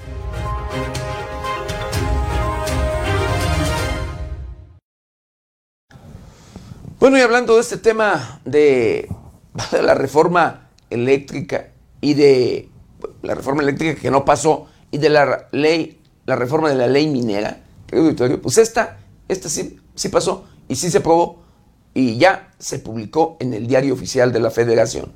[6.99, 9.07] Bueno, y hablando de este tema de
[9.81, 11.69] la reforma eléctrica
[12.01, 12.74] y de
[13.25, 17.07] la reforma eléctrica que no pasó y de la ley, la reforma de la ley
[17.07, 17.61] minera,
[18.41, 21.43] pues esta, esta sí, sí pasó y sí se aprobó
[21.93, 25.11] y ya se publicó en el diario oficial de la federación.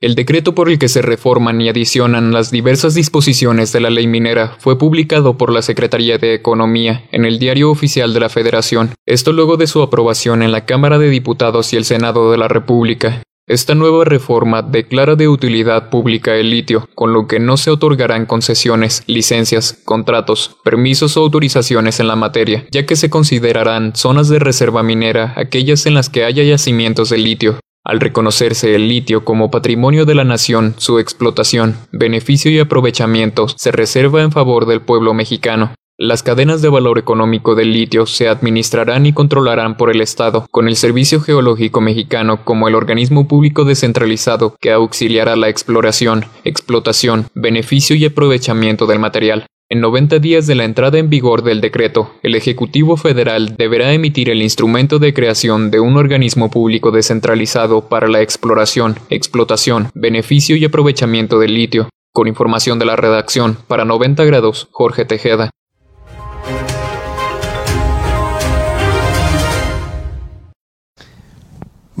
[0.00, 4.06] El decreto por el que se reforman y adicionan las diversas disposiciones de la ley
[4.06, 8.94] minera fue publicado por la Secretaría de Economía en el Diario Oficial de la Federación,
[9.04, 12.48] esto luego de su aprobación en la Cámara de Diputados y el Senado de la
[12.48, 13.22] República.
[13.50, 18.24] Esta nueva reforma declara de utilidad pública el litio, con lo que no se otorgarán
[18.24, 24.38] concesiones, licencias, contratos, permisos o autorizaciones en la materia, ya que se considerarán zonas de
[24.38, 29.50] reserva minera aquellas en las que haya yacimientos de litio, al reconocerse el litio como
[29.50, 35.12] patrimonio de la nación, su explotación, beneficio y aprovechamiento se reserva en favor del pueblo
[35.12, 35.74] mexicano.
[36.02, 40.66] Las cadenas de valor económico del litio se administrarán y controlarán por el Estado, con
[40.66, 47.96] el Servicio Geológico Mexicano como el organismo público descentralizado que auxiliará la exploración, explotación, beneficio
[47.96, 49.44] y aprovechamiento del material.
[49.68, 54.30] En 90 días de la entrada en vigor del decreto, el Ejecutivo Federal deberá emitir
[54.30, 60.64] el instrumento de creación de un organismo público descentralizado para la exploración, explotación, beneficio y
[60.64, 61.90] aprovechamiento del litio.
[62.14, 65.50] Con información de la redacción, para 90 grados, Jorge Tejeda.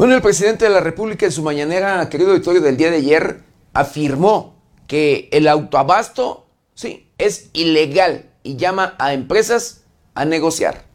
[0.00, 3.42] Bueno, el presidente de la República en su mañanera, querido auditorio del día de ayer,
[3.74, 4.54] afirmó
[4.86, 9.84] que el autoabasto, sí, es ilegal y llama a empresas
[10.14, 10.86] a negociar.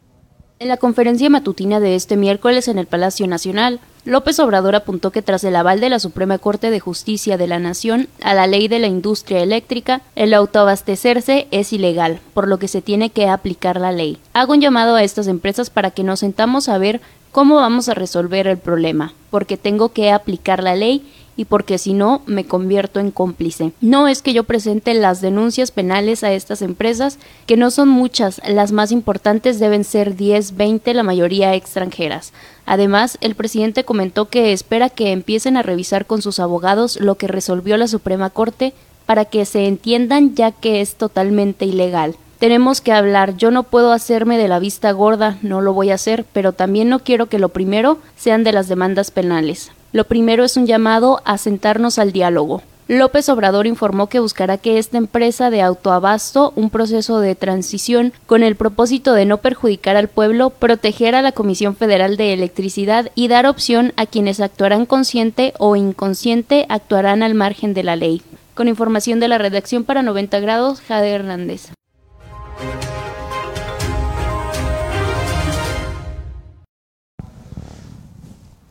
[0.58, 5.22] En la conferencia matutina de este miércoles en el Palacio Nacional, López Obrador apuntó que
[5.22, 8.66] tras el aval de la Suprema Corte de Justicia de la Nación a la ley
[8.66, 13.80] de la industria eléctrica, el autoabastecerse es ilegal, por lo que se tiene que aplicar
[13.80, 14.18] la ley.
[14.32, 17.00] Hago un llamado a estas empresas para que nos sentamos a ver
[17.36, 21.92] cómo vamos a resolver el problema, porque tengo que aplicar la ley y porque si
[21.92, 23.72] no me convierto en cómplice.
[23.82, 28.40] No es que yo presente las denuncias penales a estas empresas, que no son muchas,
[28.48, 32.32] las más importantes deben ser 10, 20, la mayoría extranjeras.
[32.64, 37.28] Además, el presidente comentó que espera que empiecen a revisar con sus abogados lo que
[37.28, 38.72] resolvió la Suprema Corte
[39.04, 42.16] para que se entiendan ya que es totalmente ilegal.
[42.38, 45.94] Tenemos que hablar, yo no puedo hacerme de la vista gorda, no lo voy a
[45.94, 49.72] hacer, pero también no quiero que lo primero sean de las demandas penales.
[49.92, 52.62] Lo primero es un llamado a sentarnos al diálogo.
[52.88, 58.42] López Obrador informó que buscará que esta empresa de autoabasto un proceso de transición con
[58.42, 63.28] el propósito de no perjudicar al pueblo, proteger a la Comisión Federal de Electricidad y
[63.28, 68.22] dar opción a quienes actuarán consciente o inconsciente actuarán al margen de la ley.
[68.54, 71.75] Con información de la redacción para 90 grados, Jade Hernández.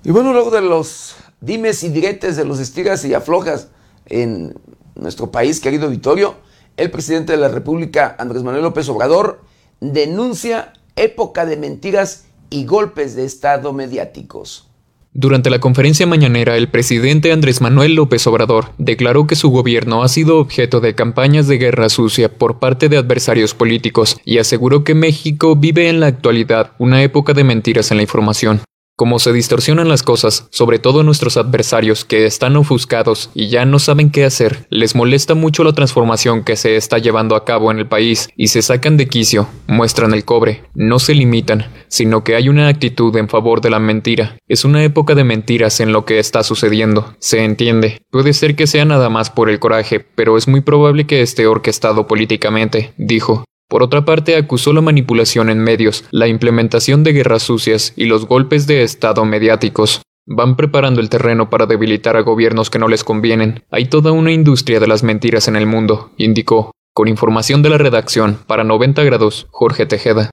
[0.06, 3.70] Y bueno, luego de los dimes y diretes, de los estiras y aflojas
[4.06, 4.54] en
[4.94, 6.36] nuestro país, querido Vitorio,
[6.78, 9.41] el presidente de la República, Andrés Manuel López Obrador,
[9.82, 14.70] denuncia época de mentiras y golpes de Estado mediáticos.
[15.12, 20.08] Durante la conferencia mañanera, el presidente Andrés Manuel López Obrador declaró que su gobierno ha
[20.08, 24.94] sido objeto de campañas de guerra sucia por parte de adversarios políticos y aseguró que
[24.94, 28.62] México vive en la actualidad una época de mentiras en la información.
[28.97, 33.77] Como se distorsionan las cosas, sobre todo nuestros adversarios que están ofuscados y ya no
[33.77, 37.79] saben qué hacer, les molesta mucho la transformación que se está llevando a cabo en
[37.79, 42.38] el país y se sacan de quicio, muestran el cobre, no se limitan, sino que
[42.38, 44.38] hay una actitud en favor de la mentira.
[44.47, 48.01] Es una época de mentiras en lo que está sucediendo, se entiende.
[48.12, 51.47] Puede ser que sea nada más por el coraje, pero es muy probable que esté
[51.47, 53.43] orquestado políticamente, dijo.
[53.67, 58.28] Por otra parte, acusó la manipulación en medios, la implementación de guerras sucias y los
[58.28, 60.04] golpes de Estado mediáticos.
[60.28, 63.63] Van preparando el terreno para debilitar a gobiernos que no les convienen.
[63.71, 66.73] Hay toda una industria de las mentiras en el mundo, indicó.
[66.93, 70.30] Con información de la redacción, para 90 grados, Jorge Tejeda.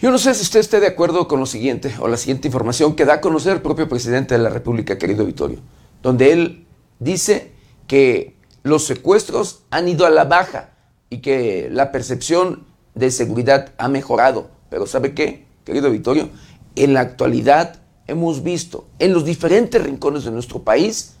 [0.00, 2.94] Yo no sé si usted esté de acuerdo con lo siguiente, o la siguiente información
[2.94, 5.58] que da a conocer el propio presidente de la República, querido Vittorio
[6.02, 6.66] donde él
[6.98, 7.52] dice
[7.86, 10.70] que los secuestros han ido a la baja
[11.10, 14.50] y que la percepción de seguridad ha mejorado.
[14.70, 16.30] Pero ¿sabe qué, querido Vittorio?
[16.74, 21.16] En la actualidad hemos visto en los diferentes rincones de nuestro país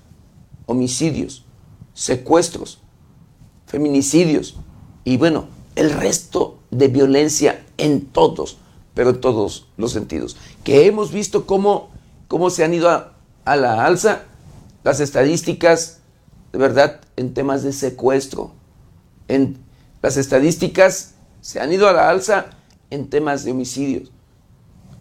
[0.66, 1.44] homicidios,
[1.94, 2.80] secuestros,
[3.66, 4.56] feminicidios
[5.04, 8.58] y bueno, el resto de violencia en todos,
[8.94, 10.36] pero en todos los sentidos.
[10.64, 11.90] Que hemos visto cómo,
[12.28, 13.14] cómo se han ido a,
[13.44, 14.24] a la alza
[14.84, 16.00] las estadísticas,
[16.52, 18.52] de verdad, en temas de secuestro.
[19.28, 19.58] En,
[20.02, 22.46] las estadísticas se han ido a la alza
[22.90, 24.10] en temas de homicidios.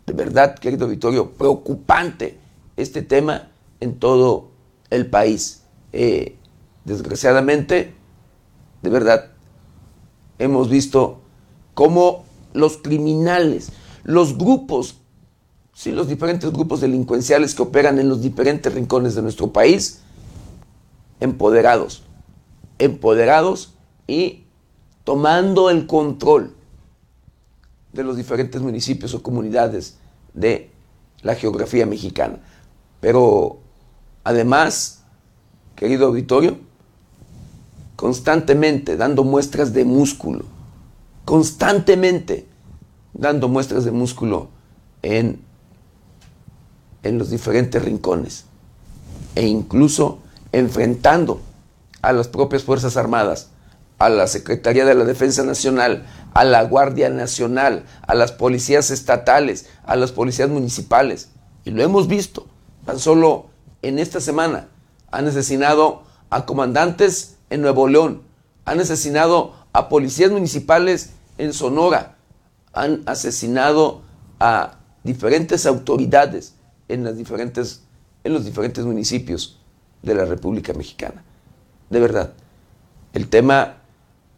[0.05, 2.37] De verdad, querido Vittorio, preocupante
[2.77, 4.51] este tema en todo
[4.89, 5.63] el país.
[5.91, 6.37] Eh,
[6.85, 7.95] desgraciadamente,
[8.81, 9.31] de verdad,
[10.39, 11.21] hemos visto
[11.73, 13.71] cómo los criminales,
[14.03, 15.00] los grupos
[15.73, 20.01] sí, los diferentes grupos delincuenciales que operan en los diferentes rincones de nuestro país,
[21.19, 22.03] empoderados,
[22.79, 23.73] empoderados
[24.07, 24.45] y
[25.03, 26.55] tomando el control
[27.93, 29.97] de los diferentes municipios o comunidades
[30.33, 30.71] de
[31.21, 32.39] la geografía mexicana.
[32.99, 33.59] Pero
[34.23, 35.03] además,
[35.75, 36.57] querido auditorio,
[37.95, 40.45] constantemente dando muestras de músculo,
[41.25, 42.47] constantemente
[43.13, 44.49] dando muestras de músculo
[45.01, 45.41] en,
[47.03, 48.45] en los diferentes rincones
[49.35, 50.19] e incluso
[50.51, 51.41] enfrentando
[52.01, 53.49] a las propias Fuerzas Armadas,
[53.99, 59.67] a la Secretaría de la Defensa Nacional, a la Guardia Nacional, a las policías estatales,
[59.83, 61.29] a las policías municipales.
[61.63, 62.47] Y lo hemos visto.
[62.85, 63.47] Tan solo
[63.83, 64.67] en esta semana
[65.11, 68.23] han asesinado a comandantes en Nuevo León,
[68.65, 72.15] han asesinado a policías municipales en Sonora,
[72.73, 74.01] han asesinado
[74.39, 76.53] a diferentes autoridades
[76.93, 77.83] en, las diferentes,
[78.23, 79.59] en los diferentes municipios
[80.01, 81.23] de la República Mexicana.
[81.89, 82.33] De verdad,
[83.13, 83.77] el tema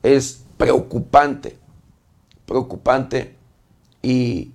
[0.02, 1.58] es preocupante,
[2.46, 3.36] preocupante
[4.02, 4.52] y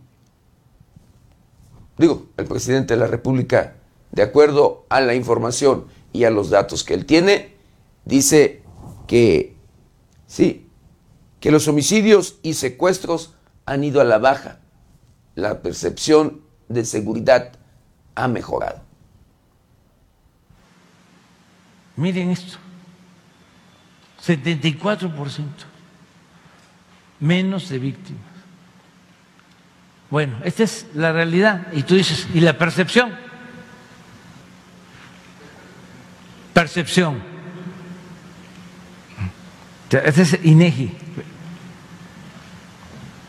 [1.97, 3.75] digo, el presidente de la República,
[4.13, 7.55] de acuerdo a la información y a los datos que él tiene,
[8.05, 8.63] dice
[9.07, 9.57] que
[10.27, 10.69] sí,
[11.41, 13.35] que los homicidios y secuestros
[13.67, 14.61] han ido a la baja.
[15.35, 17.58] La percepción de seguridad
[18.19, 18.81] ha mejorado.
[21.97, 22.59] Miren esto,
[24.25, 25.45] 74%
[27.21, 28.23] menos de víctimas.
[30.11, 31.67] Bueno, esta es la realidad.
[31.73, 33.15] Y tú dices, ¿y la percepción?
[36.55, 37.23] Percepción.
[39.91, 40.97] Este es INEGI.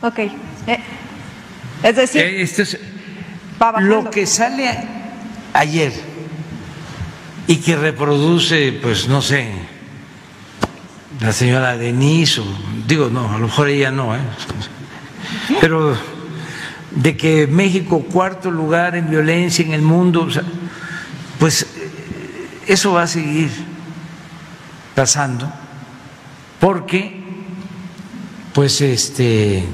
[0.02, 0.18] Ok.
[0.18, 0.30] Eh,
[1.82, 2.78] es decir, eh, esto es
[3.80, 4.70] lo que sale
[5.52, 5.92] ayer
[7.46, 9.52] y que reproduce, pues no sé,
[11.20, 12.44] la señora Denise, o,
[12.86, 14.20] digo, no, a lo mejor ella no, ¿eh?
[15.60, 15.96] pero
[16.90, 20.28] de que México cuarto lugar en violencia en el mundo,
[21.38, 21.66] pues
[22.66, 23.50] eso va a seguir
[24.94, 25.52] pasando,
[26.58, 27.22] porque,
[28.54, 29.66] pues, este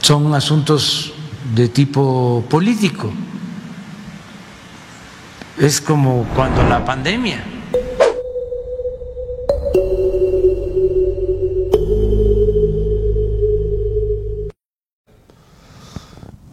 [0.00, 1.12] son asuntos
[1.54, 3.10] de tipo político.
[5.58, 7.44] Es como cuando la pandemia.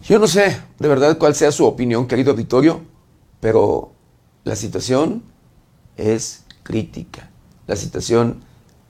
[0.02, 2.80] Yo no sé de verdad cuál sea su opinión, querido auditorio,
[3.40, 3.92] pero
[4.44, 5.22] la situación
[5.96, 7.28] es crítica,
[7.66, 8.42] la situación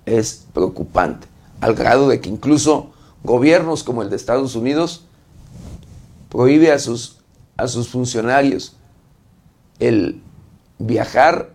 [0.04, 1.26] es preocupante,
[1.60, 2.90] al grado de que incluso
[3.24, 5.06] gobiernos como el de Estados Unidos
[6.36, 7.16] prohíbe a sus,
[7.56, 8.76] a sus funcionarios
[9.78, 10.22] el
[10.78, 11.54] viajar,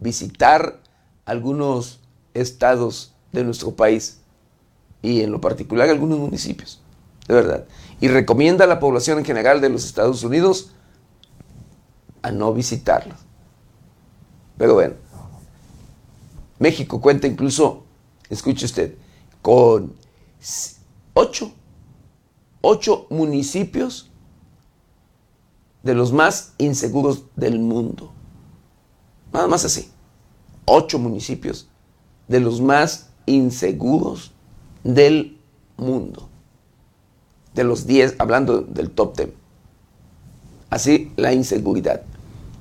[0.00, 0.80] visitar
[1.26, 2.00] algunos
[2.32, 4.22] estados de nuestro país
[5.02, 6.80] y en lo particular algunos municipios,
[7.28, 7.66] de verdad.
[8.00, 10.72] Y recomienda a la población en general de los Estados Unidos
[12.22, 13.18] a no visitarlos.
[14.56, 14.94] Pero bueno,
[16.58, 17.84] México cuenta incluso,
[18.30, 18.94] escuche usted,
[19.42, 19.92] con
[21.12, 21.52] ocho,
[22.62, 24.08] ocho municipios
[25.82, 28.12] de los más inseguros del mundo.
[29.32, 29.90] Nada más así.
[30.64, 31.68] Ocho municipios
[32.28, 34.32] de los más inseguros
[34.84, 35.38] del
[35.76, 36.28] mundo.
[37.54, 39.34] De los diez, hablando del top ten.
[40.70, 42.02] Así la inseguridad.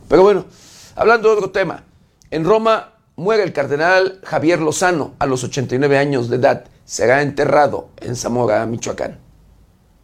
[0.09, 0.45] Pero bueno,
[0.95, 1.83] hablando de otro tema.
[2.29, 7.89] En Roma muere el cardenal Javier Lozano a los 89 años de edad será enterrado
[7.97, 9.17] en Zamora, Michoacán.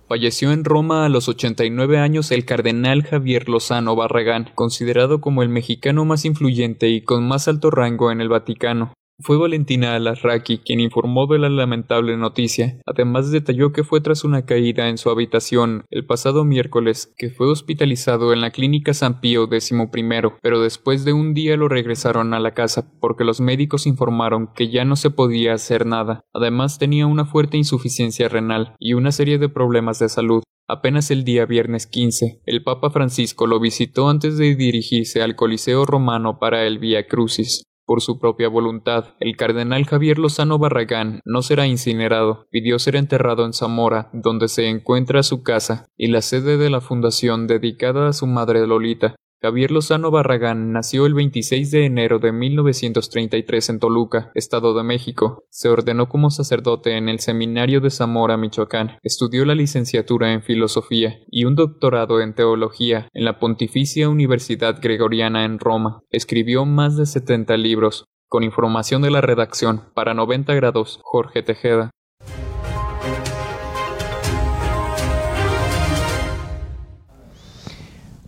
[0.07, 5.49] Falleció en Roma a los 89 años el cardenal Javier Lozano Barragán, considerado como el
[5.49, 8.93] mexicano más influyente y con más alto rango en el Vaticano.
[9.19, 12.79] Fue Valentina Alarraqui quien informó de la lamentable noticia.
[12.85, 17.47] Además detalló que fue tras una caída en su habitación el pasado miércoles que fue
[17.47, 19.75] hospitalizado en la clínica San Pío XI,
[20.43, 24.69] pero después de un día lo regresaron a la casa porque los médicos informaron que
[24.69, 26.21] ya no se podía hacer nada.
[26.31, 30.43] Además tenía una fuerte insuficiencia renal y una serie de problemas de salud.
[30.69, 35.85] Apenas el día viernes 15, el Papa Francisco lo visitó antes de dirigirse al Coliseo
[35.85, 37.63] romano para el Via Crucis.
[37.87, 43.45] Por su propia voluntad, el cardenal Javier Lozano Barragán no será incinerado, pidió ser enterrado
[43.45, 48.13] en Zamora, donde se encuentra su casa y la sede de la fundación dedicada a
[48.13, 49.15] su madre Lolita.
[49.39, 55.45] Javier Lozano Barragán nació el 26 de enero de 1933 en Toluca, Estado de México.
[55.51, 58.97] Se ordenó como sacerdote en el Seminario de Zamora, Michoacán.
[59.03, 65.45] Estudió la licenciatura en Filosofía y un doctorado en Teología en la Pontificia Universidad Gregoriana
[65.45, 66.01] en Roma.
[66.09, 68.05] Escribió más de 70 libros.
[68.29, 71.91] Con información de la redacción, para 90 grados, Jorge Tejeda.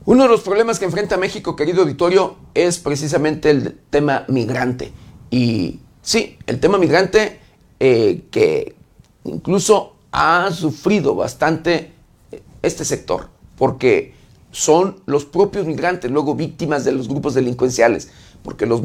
[0.09, 4.91] Uno de los problemas que enfrenta México, querido auditorio, es precisamente el tema migrante.
[5.29, 7.39] Y sí, el tema migrante
[7.79, 8.75] eh, que
[9.23, 11.91] incluso ha sufrido bastante
[12.31, 14.15] eh, este sector, porque
[14.49, 18.09] son los propios migrantes luego víctimas de los grupos delincuenciales,
[18.41, 18.81] porque los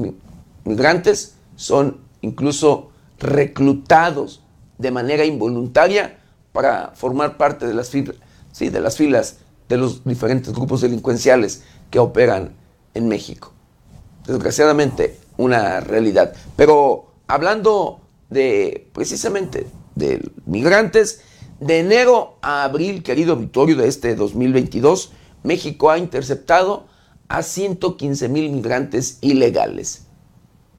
[0.64, 4.42] migrantes son incluso reclutados
[4.76, 6.18] de manera involuntaria
[6.52, 9.38] para formar parte de las sí, de las filas
[9.68, 12.54] de los diferentes grupos delincuenciales que operan
[12.94, 13.52] en México.
[14.26, 16.34] Desgraciadamente, una realidad.
[16.56, 18.00] Pero hablando
[18.30, 21.22] de precisamente de migrantes,
[21.60, 25.12] de enero a abril, querido Victorio, de este 2022,
[25.42, 26.86] México ha interceptado
[27.28, 30.06] a 115 mil migrantes ilegales.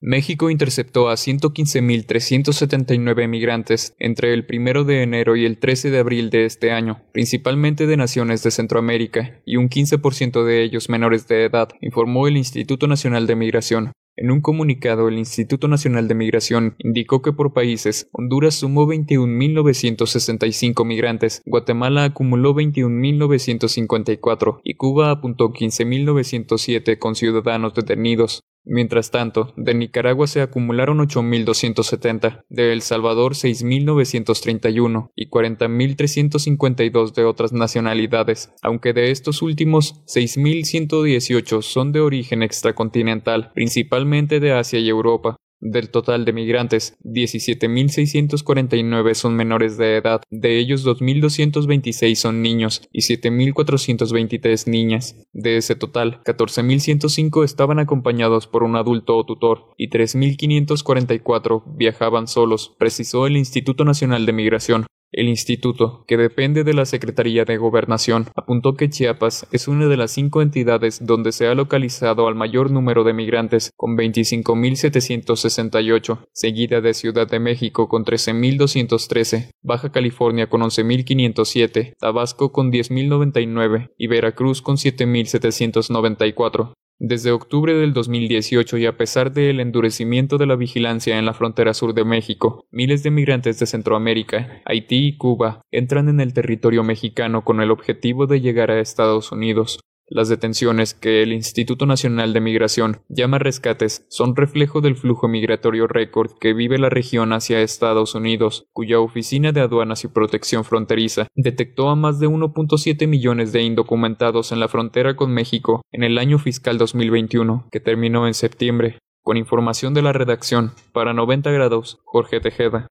[0.07, 6.29] México interceptó a 115.379 migrantes entre el 1 de enero y el 13 de abril
[6.29, 11.45] de este año, principalmente de naciones de Centroamérica, y un 15% de ellos menores de
[11.45, 13.93] edad, informó el Instituto Nacional de Migración.
[14.15, 20.85] En un comunicado, el Instituto Nacional de Migración indicó que por países, Honduras sumó 21.965
[20.85, 28.43] migrantes, Guatemala acumuló 21.954 y Cuba apuntó 15.907 con ciudadanos detenidos.
[28.66, 37.53] Mientras tanto, de Nicaragua se acumularon 8.270, de El Salvador 6.931 y 40.352 de otras
[37.53, 45.38] nacionalidades, aunque de estos últimos 6.118 son de origen extracontinental, principalmente de Asia y Europa.
[45.61, 53.01] Del total de migrantes, 17.649 son menores de edad, de ellos 2.226 son niños y
[53.01, 55.15] 7.423 niñas.
[55.33, 62.75] De ese total, 14.105 estaban acompañados por un adulto o tutor y 3.544 viajaban solos,
[62.77, 64.85] precisó el Instituto Nacional de Migración.
[65.11, 69.97] El instituto, que depende de la Secretaría de Gobernación, apuntó que Chiapas es una de
[69.97, 76.81] las cinco entidades donde se ha localizado al mayor número de migrantes, con 25.768, seguida
[76.81, 84.61] de Ciudad de México con 13.213, Baja California con 11.507, Tabasco con 10.099 y Veracruz
[84.61, 86.73] con 7.794.
[86.97, 91.73] Desde octubre del 2018 y a pesar del endurecimiento de la vigilancia en la frontera
[91.73, 96.85] sur de México, miles de migrantes de Centroamérica, Haití y Cuba entran en el territorio
[96.85, 99.81] mexicano con el objetivo de llegar a Estados Unidos.
[100.07, 105.87] Las detenciones que el Instituto Nacional de Migración llama rescates son reflejo del flujo migratorio
[105.87, 111.27] récord que vive la región hacia Estados Unidos, cuya Oficina de Aduanas y Protección Fronteriza
[111.33, 116.19] detectó a más de 1.7 millones de indocumentados en la frontera con México en el
[116.19, 118.99] año fiscal 2021, que terminó en septiembre.
[119.23, 122.85] Con información de la redacción, para 90 grados, Jorge Tejeda.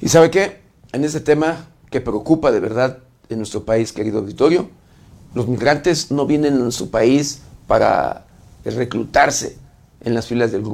[0.00, 0.59] ¿Y sabe qué?
[0.92, 4.68] En este tema que preocupa de verdad en nuestro país, querido auditorio.
[5.34, 8.26] Los migrantes no vienen a su país para
[8.64, 9.56] reclutarse
[10.00, 10.64] en las filas del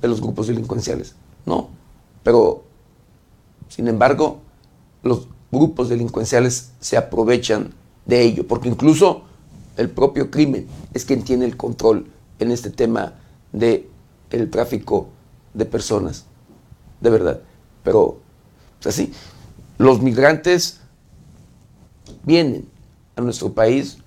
[0.00, 1.14] de los grupos delincuenciales,
[1.46, 1.70] no.
[2.22, 2.64] Pero,
[3.68, 4.40] sin embargo,
[5.02, 7.72] los grupos delincuenciales se aprovechan
[8.04, 9.22] de ello, porque incluso
[9.76, 12.06] el propio crimen es quien tiene el control
[12.38, 13.14] en este tema
[13.52, 13.88] de
[14.30, 15.08] el tráfico
[15.54, 16.26] de personas,
[17.00, 17.40] de verdad.
[17.82, 18.18] Pero,
[18.80, 19.12] es así.
[19.78, 20.80] Los migrantes
[22.24, 22.66] vienen
[23.14, 23.98] a nuestro país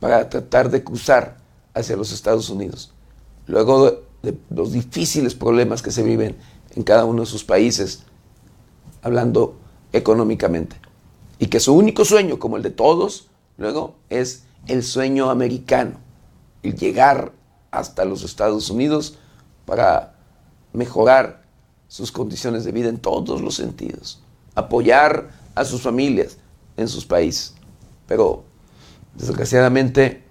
[0.00, 1.38] para tratar de cruzar
[1.72, 2.92] hacia los Estados Unidos.
[3.46, 6.36] Luego de, los difíciles problemas que se viven
[6.74, 8.02] en cada uno de sus países,
[9.00, 9.56] hablando
[9.94, 10.76] económicamente.
[11.38, 16.00] Y que su único sueño, como el de todos, luego es el sueño americano,
[16.62, 17.32] el llegar
[17.70, 19.16] hasta los Estados Unidos
[19.64, 20.16] para
[20.74, 21.44] mejorar
[21.86, 24.22] sus condiciones de vida en todos los sentidos
[24.58, 26.36] apoyar a sus familias
[26.76, 27.54] en sus países.
[28.06, 28.44] Pero
[29.14, 30.24] desgraciadamente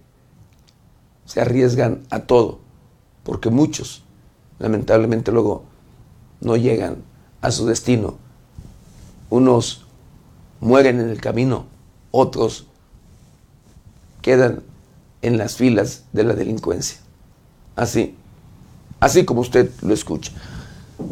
[1.25, 2.59] se arriesgan a todo,
[3.23, 4.03] porque muchos
[4.59, 5.63] lamentablemente luego
[6.41, 7.03] no llegan
[7.41, 8.17] a su destino.
[9.30, 9.86] Unos
[10.59, 11.65] mueren en el camino,
[12.11, 12.67] otros
[14.21, 14.63] quedan
[15.21, 16.99] en las filas de la delincuencia.
[17.75, 18.15] Así,
[18.99, 20.32] así como usted lo escucha.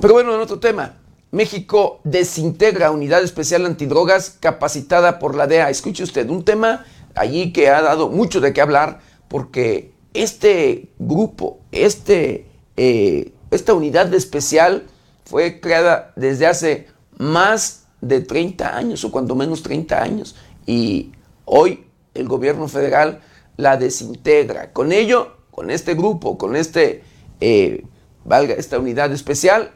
[0.02, 0.94] Pero bueno, en otro tema,
[1.32, 5.70] México desintegra unidad especial antidrogas capacitada por la DEA.
[5.70, 11.60] Escuche usted, un tema allí que ha dado mucho de qué hablar porque este grupo,
[11.72, 12.48] este,
[12.78, 14.86] eh, esta unidad especial
[15.26, 21.12] fue creada desde hace más de 30 años o cuando menos 30 años y
[21.46, 23.22] hoy el gobierno federal
[23.58, 24.72] la desintegra.
[24.74, 27.04] Con ello, con este grupo, con este,
[27.40, 27.84] eh,
[28.24, 29.72] valga, esta unidad especial,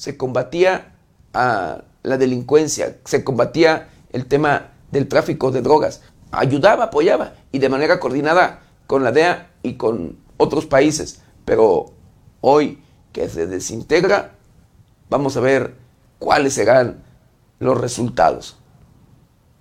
[0.00, 0.94] se combatía
[1.34, 7.68] a la delincuencia, se combatía el tema del tráfico de drogas, ayudaba, apoyaba y de
[7.68, 11.20] manera coordinada con la DEA y con otros países.
[11.44, 11.92] Pero
[12.40, 12.82] hoy
[13.12, 14.36] que se desintegra,
[15.10, 15.74] vamos a ver
[16.18, 17.02] cuáles serán
[17.58, 18.56] los resultados.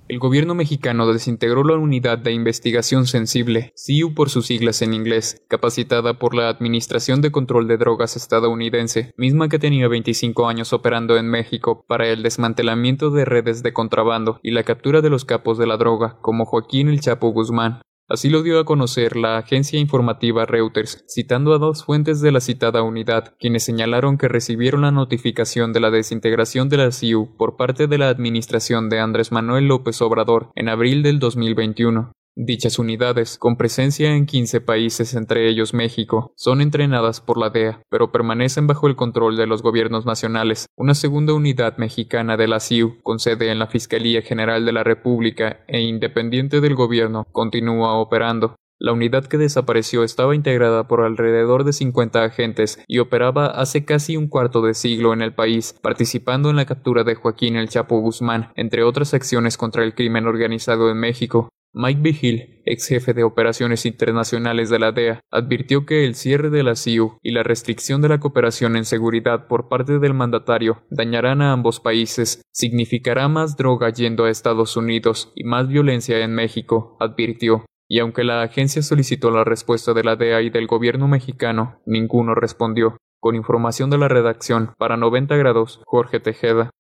[0.10, 5.46] El gobierno mexicano desintegró la Unidad de Investigación Sensible, CIU por sus siglas en inglés,
[5.48, 11.16] capacitada por la Administración de Control de Drogas estadounidense, misma que tenía 25 años operando
[11.16, 15.60] en México para el desmantelamiento de redes de contrabando y la captura de los capos
[15.60, 19.80] de la droga, como Joaquín El Chapo Guzmán, Así lo dio a conocer la agencia
[19.80, 24.92] informativa Reuters, citando a dos fuentes de la citada unidad, quienes señalaron que recibieron la
[24.92, 29.68] notificación de la desintegración de la CIU por parte de la administración de Andrés Manuel
[29.68, 32.12] López Obrador en abril del 2021.
[32.42, 37.82] Dichas unidades, con presencia en 15 países entre ellos México, son entrenadas por la DEA,
[37.90, 40.68] pero permanecen bajo el control de los gobiernos nacionales.
[40.78, 44.86] Una segunda unidad mexicana de la CIU, con sede en la Fiscalía General de la
[44.86, 48.56] República e independiente del gobierno, continúa operando.
[48.82, 54.16] La unidad que desapareció estaba integrada por alrededor de 50 agentes y operaba hace casi
[54.16, 58.00] un cuarto de siglo en el país, participando en la captura de Joaquín El Chapo
[58.00, 61.50] Guzmán, entre otras acciones contra el crimen organizado en México.
[61.72, 66.64] Mike Vigil, ex jefe de operaciones internacionales de la DEA, advirtió que el cierre de
[66.64, 71.44] la CIU y la restricción de la cooperación en seguridad por parte del mandatario dañarán
[71.44, 76.98] a ambos países, significará más droga yendo a Estados Unidos y más violencia en México,
[77.00, 77.66] advirtió.
[77.88, 82.34] Y aunque la agencia solicitó la respuesta de la DEA y del gobierno mexicano, ninguno
[82.34, 82.98] respondió.
[83.20, 86.72] Con información de la redacción, para 90 grados, Jorge Tejeda.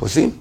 [0.00, 0.34] Pues sí,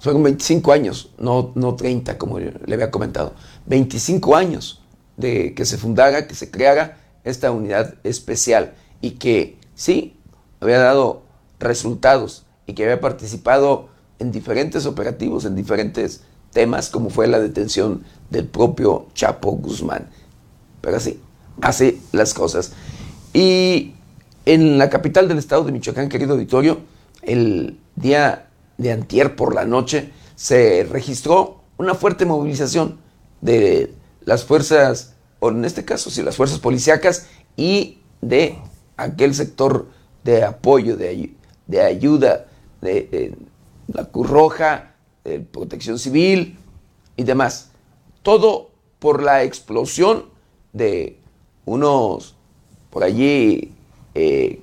[0.00, 3.34] son 25 años, no, no 30 como le había comentado.
[3.66, 4.82] 25 años
[5.16, 10.16] de que se fundara, que se creara esta unidad especial y que sí,
[10.58, 11.22] había dado
[11.60, 16.22] resultados y que había participado en diferentes operativos, en diferentes
[16.52, 20.08] temas, como fue la detención del propio Chapo Guzmán.
[20.80, 21.20] Pero así,
[21.62, 22.72] hace las cosas.
[23.32, 23.94] Y
[24.46, 26.80] en la capital del estado de Michoacán, querido auditorio,
[27.22, 28.49] el día
[28.80, 32.98] de antier por la noche, se registró una fuerte movilización
[33.42, 33.92] de
[34.24, 37.26] las fuerzas, o en este caso, sí, las fuerzas policíacas
[37.56, 38.58] y de
[38.96, 39.88] aquel sector
[40.24, 41.34] de apoyo, de,
[41.66, 42.46] de ayuda,
[42.80, 43.34] de,
[43.88, 46.58] la Cruz Roja, de Protección Civil
[47.16, 47.72] y demás.
[48.22, 50.24] Todo por la explosión
[50.72, 51.18] de
[51.66, 52.34] unos,
[52.88, 53.74] por allí,
[54.14, 54.60] eh,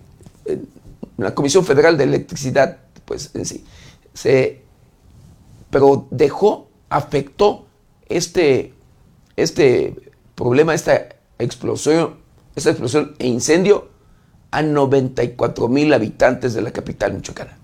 [1.18, 3.64] la Comisión Federal de Electricidad, pues en sí,
[4.18, 4.64] se,
[5.70, 7.68] pero dejó, afectó
[8.10, 8.74] este,
[9.36, 9.96] este
[10.34, 12.16] problema, esta explosión,
[12.56, 13.90] esta explosión e incendio
[14.50, 17.60] a 94 mil habitantes de la capital michoacana.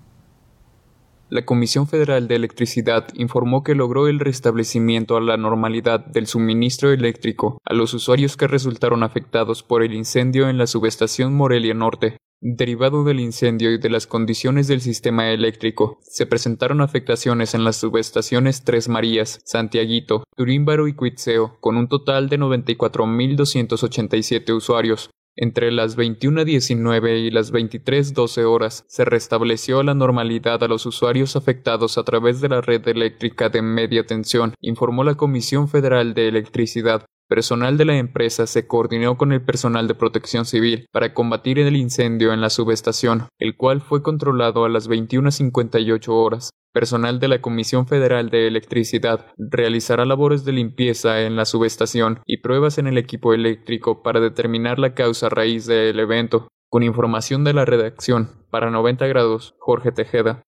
[1.28, 6.92] La Comisión Federal de Electricidad informó que logró el restablecimiento a la normalidad del suministro
[6.92, 12.18] eléctrico a los usuarios que resultaron afectados por el incendio en la subestación Morelia Norte,
[12.46, 17.76] Derivado del incendio y de las condiciones del sistema eléctrico, se presentaron afectaciones en las
[17.76, 25.08] subestaciones Tres Marías, Santiaguito, Turímbaro y Cuitzeo, con un total de 94.287 usuarios.
[25.36, 31.96] Entre las 21.19 y las 23.12 horas se restableció la normalidad a los usuarios afectados
[31.96, 37.06] a través de la red eléctrica de media tensión, informó la Comisión Federal de Electricidad.
[37.26, 41.74] Personal de la empresa se coordinó con el personal de protección civil para combatir el
[41.74, 46.50] incendio en la subestación, el cual fue controlado a las 21.58 horas.
[46.74, 52.38] Personal de la Comisión Federal de Electricidad realizará labores de limpieza en la subestación y
[52.38, 56.48] pruebas en el equipo eléctrico para determinar la causa raíz del evento.
[56.68, 60.42] Con información de la redacción, para 90 grados, Jorge Tejeda.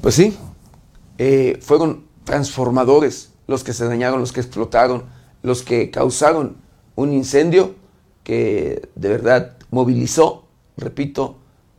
[0.00, 0.34] Pues sí,
[1.18, 5.04] eh, fueron transformadores los que se dañaron, los que explotaron,
[5.42, 6.56] los que causaron
[6.96, 7.74] un incendio
[8.24, 10.46] que de verdad movilizó,
[10.78, 11.36] repito,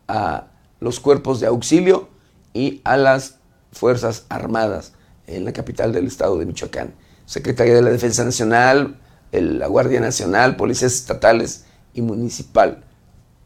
[0.08, 0.48] a
[0.80, 2.10] los cuerpos de auxilio
[2.54, 3.38] y a las
[3.72, 4.94] Fuerzas Armadas
[5.26, 6.94] en la capital del estado de Michoacán.
[7.26, 9.00] Secretaría de la Defensa Nacional,
[9.32, 12.84] la Guardia Nacional, policías estatales y municipal,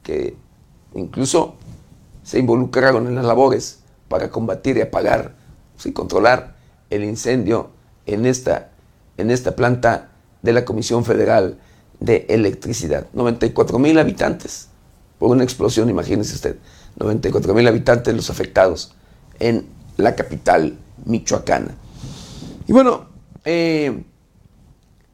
[0.04, 0.36] que
[0.96, 1.56] incluso
[2.24, 5.36] se involucraron en las labores para combatir y apagar
[5.84, 6.56] y controlar
[6.90, 7.72] el incendio
[8.06, 8.72] en esta,
[9.18, 11.58] en esta planta de la Comisión Federal
[12.00, 13.08] de Electricidad.
[13.14, 14.70] 94 mil habitantes
[15.20, 16.58] por una explosión, imagínese usted.
[16.98, 18.94] 94 mil habitantes los afectados
[19.40, 21.76] en la capital michoacana.
[22.68, 23.08] Y bueno,
[23.44, 24.04] eh,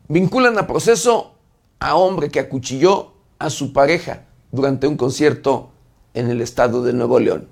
[0.07, 1.35] vinculan a proceso
[1.79, 5.71] a hombre que acuchilló a su pareja durante un concierto
[6.13, 7.47] en el estado de Nuevo León.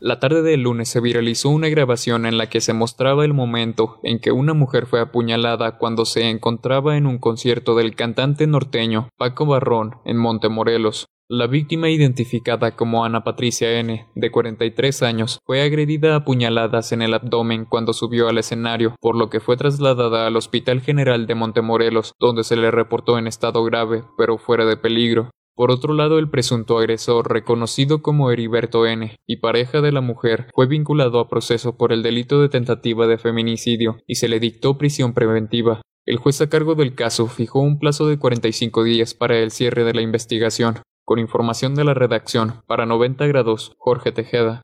[0.00, 3.98] La tarde del lunes se viralizó una grabación en la que se mostraba el momento
[4.04, 9.08] en que una mujer fue apuñalada cuando se encontraba en un concierto del cantante norteño
[9.16, 11.06] Paco Barrón en Montemorelos.
[11.30, 17.02] La víctima, identificada como Ana Patricia N., de 43 años, fue agredida a puñaladas en
[17.02, 21.34] el abdomen cuando subió al escenario, por lo que fue trasladada al Hospital General de
[21.34, 25.28] Montemorelos, donde se le reportó en estado grave, pero fuera de peligro.
[25.58, 29.16] Por otro lado, el presunto agresor, reconocido como Heriberto N.
[29.26, 33.18] y pareja de la mujer, fue vinculado a proceso por el delito de tentativa de
[33.18, 35.82] feminicidio y se le dictó prisión preventiva.
[36.06, 39.82] El juez a cargo del caso fijó un plazo de 45 días para el cierre
[39.82, 40.78] de la investigación.
[41.04, 44.62] Con información de la redacción, para 90 grados, Jorge Tejeda.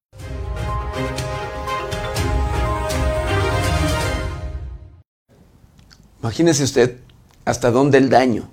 [6.21, 7.01] Imagínese usted
[7.45, 8.49] hasta dónde el daño,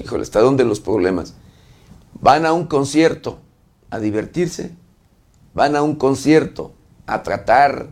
[0.00, 1.36] híjole, hasta dónde los problemas.
[2.20, 3.38] Van a un concierto
[3.90, 4.74] a divertirse,
[5.54, 6.72] van a un concierto
[7.06, 7.88] a tratar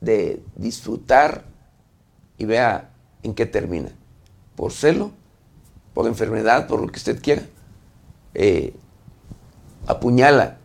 [0.00, 1.44] de disfrutar
[2.38, 2.90] y vea
[3.22, 3.90] en qué termina.
[4.54, 5.12] Por celo,
[5.94, 7.42] por enfermedad, por lo que usted quiera.
[8.34, 8.74] Eh,
[9.86, 10.58] apuñala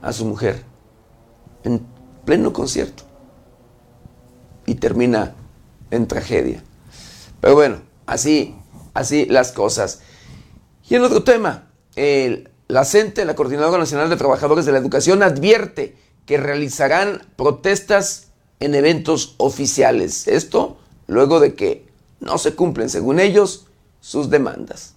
[0.00, 0.62] a su mujer
[1.64, 1.84] en
[2.24, 3.04] pleno concierto
[4.66, 5.34] y termina
[5.90, 6.62] en tragedia.
[7.40, 8.56] Pero bueno, así,
[8.94, 10.00] así las cosas.
[10.88, 15.96] Y en otro tema, la CENTE, la Coordinadora Nacional de Trabajadores de la Educación, advierte
[16.26, 18.28] que realizarán protestas
[18.60, 20.28] en eventos oficiales.
[20.28, 21.86] Esto luego de que
[22.20, 23.66] no se cumplen, según ellos,
[24.00, 24.91] sus demandas.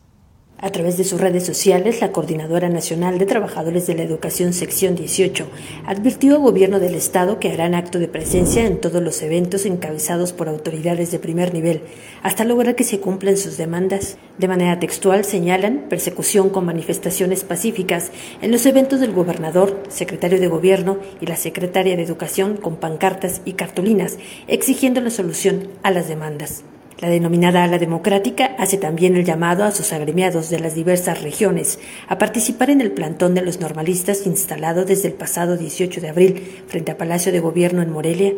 [0.58, 4.96] A través de sus redes sociales, la Coordinadora Nacional de Trabajadores de la Educación Sección
[4.96, 5.46] 18
[5.86, 10.32] advirtió al Gobierno del Estado que harán acto de presencia en todos los eventos encabezados
[10.32, 11.82] por autoridades de primer nivel,
[12.24, 14.18] hasta lograr que se cumplan sus demandas.
[14.38, 20.48] De manera textual señalan persecución con manifestaciones pacíficas en los eventos del gobernador, secretario de
[20.48, 26.08] Gobierno y la secretaria de Educación con pancartas y cartulinas exigiendo la solución a las
[26.08, 26.64] demandas.
[27.00, 31.78] La denominada ala democrática hace también el llamado a sus agremiados de las diversas regiones
[32.08, 36.64] a participar en el plantón de los normalistas instalado desde el pasado 18 de abril
[36.68, 38.34] frente a Palacio de Gobierno en Morelia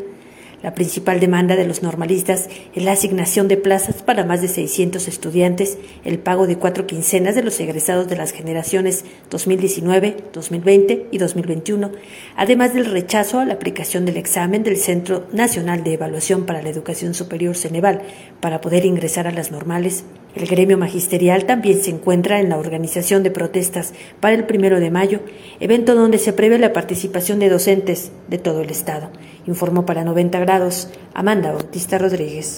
[0.64, 5.08] la principal demanda de los normalistas es la asignación de plazas para más de 600
[5.08, 11.18] estudiantes, el pago de cuatro quincenas de los egresados de las generaciones 2019, 2020 y
[11.20, 11.91] 2021,
[12.36, 16.70] además del rechazo a la aplicación del examen del Centro Nacional de Evaluación para la
[16.70, 18.01] Educación Superior Ceneval
[18.39, 20.05] para poder ingresar a las normales.
[20.38, 24.91] El gremio magisterial también se encuentra en la organización de protestas para el primero de
[24.91, 25.21] mayo,
[25.59, 29.09] evento donde se prevé la participación de docentes de todo el Estado
[29.47, 32.57] informó para 90 grados Amanda Bautista Rodríguez.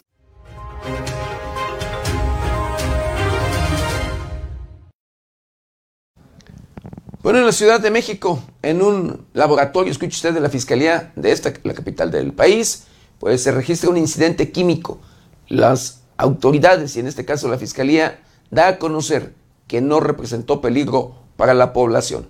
[7.22, 11.32] Bueno, en la Ciudad de México, en un laboratorio, escuche usted, de la Fiscalía de
[11.32, 12.88] esta, la capital del país,
[13.20, 15.00] pues se registra un incidente químico.
[15.48, 18.20] Las autoridades, y en este caso la Fiscalía,
[18.52, 19.34] da a conocer
[19.68, 22.28] que no representó peligro para la población.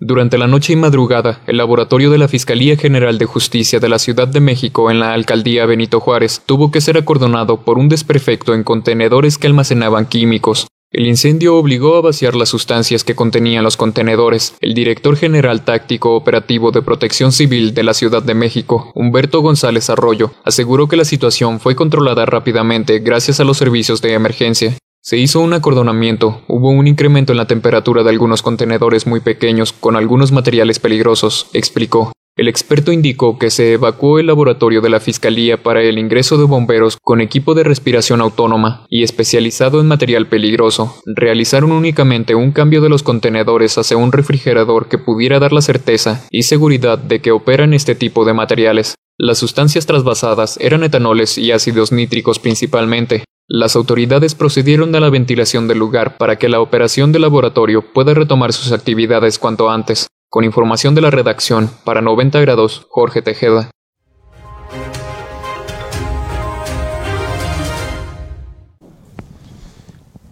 [0.00, 4.00] Durante la noche y madrugada, el laboratorio de la Fiscalía General de Justicia de la
[4.00, 8.52] Ciudad de México en la alcaldía Benito Juárez tuvo que ser acordonado por un desperfecto
[8.52, 10.66] en contenedores que almacenaban químicos.
[10.92, 14.54] El incendio obligó a vaciar las sustancias que contenían los contenedores.
[14.60, 19.88] El director general táctico operativo de Protección Civil de la Ciudad de México, Humberto González
[19.88, 24.76] Arroyo, aseguró que la situación fue controlada rápidamente gracias a los servicios de emergencia.
[25.00, 29.72] Se hizo un acordonamiento, hubo un incremento en la temperatura de algunos contenedores muy pequeños
[29.72, 32.12] con algunos materiales peligrosos, explicó.
[32.34, 36.44] El experto indicó que se evacuó el laboratorio de la Fiscalía para el ingreso de
[36.44, 40.96] bomberos con equipo de respiración autónoma y especializado en material peligroso.
[41.04, 46.26] Realizaron únicamente un cambio de los contenedores hacia un refrigerador que pudiera dar la certeza
[46.30, 48.94] y seguridad de que operan este tipo de materiales.
[49.18, 55.68] Las sustancias trasvasadas eran etanoles y ácidos nítricos principalmente, las autoridades procedieron a la ventilación
[55.68, 60.06] del lugar para que la operación del laboratorio pueda retomar sus actividades cuanto antes.
[60.32, 63.70] Con información de la redacción, para 90 grados, Jorge Tejeda.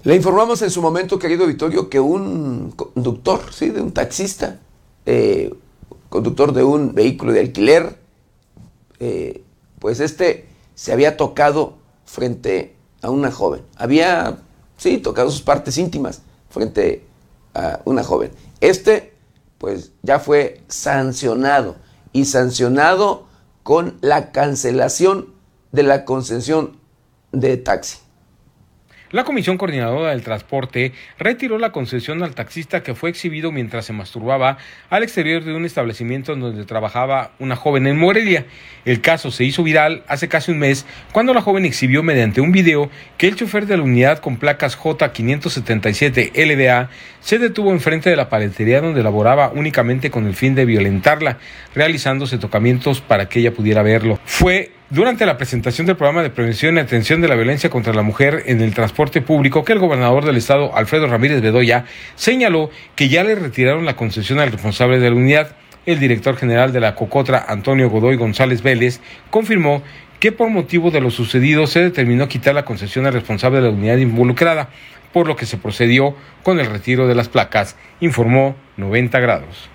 [0.02, 4.60] Le informamos en su momento, querido Vittorio, que un conductor, sí, de un taxista,
[5.04, 5.54] eh,
[6.08, 7.98] conductor de un vehículo de alquiler,
[9.00, 9.44] eh,
[9.80, 11.74] pues este se había tocado
[12.06, 13.60] frente a una joven.
[13.76, 14.38] Había,
[14.78, 17.04] sí, tocado sus partes íntimas frente
[17.52, 18.30] a una joven.
[18.62, 19.19] Este,
[19.60, 21.76] pues ya fue sancionado
[22.14, 23.26] y sancionado
[23.62, 25.34] con la cancelación
[25.70, 26.78] de la concesión
[27.30, 27.98] de taxi.
[29.12, 33.92] La Comisión Coordinadora del Transporte retiró la concesión al taxista que fue exhibido mientras se
[33.92, 34.58] masturbaba
[34.88, 38.46] al exterior de un establecimiento en donde trabajaba una joven en Morelia.
[38.84, 42.52] El caso se hizo viral hace casi un mes cuando la joven exhibió mediante un
[42.52, 42.88] video
[43.18, 48.28] que el chofer de la unidad con placas J577 LDA se detuvo enfrente de la
[48.28, 51.38] paletería donde laboraba únicamente con el fin de violentarla,
[51.74, 54.20] realizándose tocamientos para que ella pudiera verlo.
[54.24, 58.02] Fue durante la presentación del programa de prevención y atención de la violencia contra la
[58.02, 61.84] mujer en el transporte público que el gobernador del estado, Alfredo Ramírez Bedoya,
[62.16, 65.56] señaló que ya le retiraron la concesión al responsable de la unidad.
[65.86, 69.82] El director general de la Cocotra, Antonio Godoy González Vélez, confirmó
[70.18, 73.72] que por motivo de lo sucedido se determinó quitar la concesión al responsable de la
[73.72, 74.70] unidad involucrada,
[75.12, 79.70] por lo que se procedió con el retiro de las placas, informó 90 grados.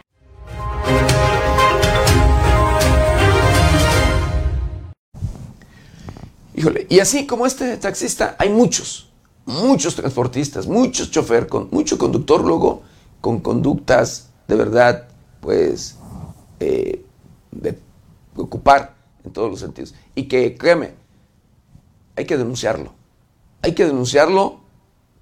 [6.58, 9.10] Híjole, y así como este taxista, hay muchos,
[9.46, 12.84] muchos transportistas, muchos chofer, con, mucho conductor luego
[13.20, 15.08] con conductas de verdad,
[15.42, 15.98] pues,
[16.62, 17.04] eh,
[17.52, 17.78] de
[18.34, 19.96] preocupar en todos los sentidos.
[20.14, 20.94] Y que, créeme,
[22.16, 22.94] hay que denunciarlo.
[23.62, 24.62] Hay que denunciarlo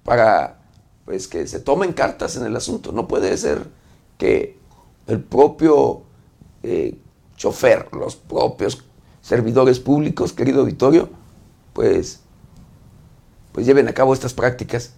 [0.04, 0.62] para,
[1.06, 2.92] pues, que se tomen cartas en el asunto.
[2.92, 3.68] No puede ser
[4.20, 4.60] que
[5.08, 6.04] el propio
[6.62, 6.96] eh,
[7.38, 8.84] chofer, los propios
[9.22, 11.23] servidores públicos, querido auditorio,
[11.74, 12.22] pues,
[13.52, 14.94] pues lleven a cabo estas prácticas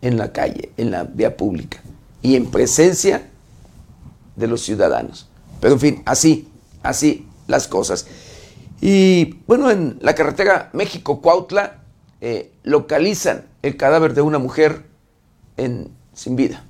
[0.00, 1.80] en la calle, en la vía pública
[2.22, 3.28] y en presencia
[4.36, 5.28] de los ciudadanos.
[5.60, 6.48] Pero en fin, así,
[6.82, 8.06] así las cosas.
[8.80, 11.78] Y bueno, en la carretera México-Cuautla
[12.20, 14.82] eh, localizan el cadáver de una mujer
[15.56, 16.64] en, sin vida.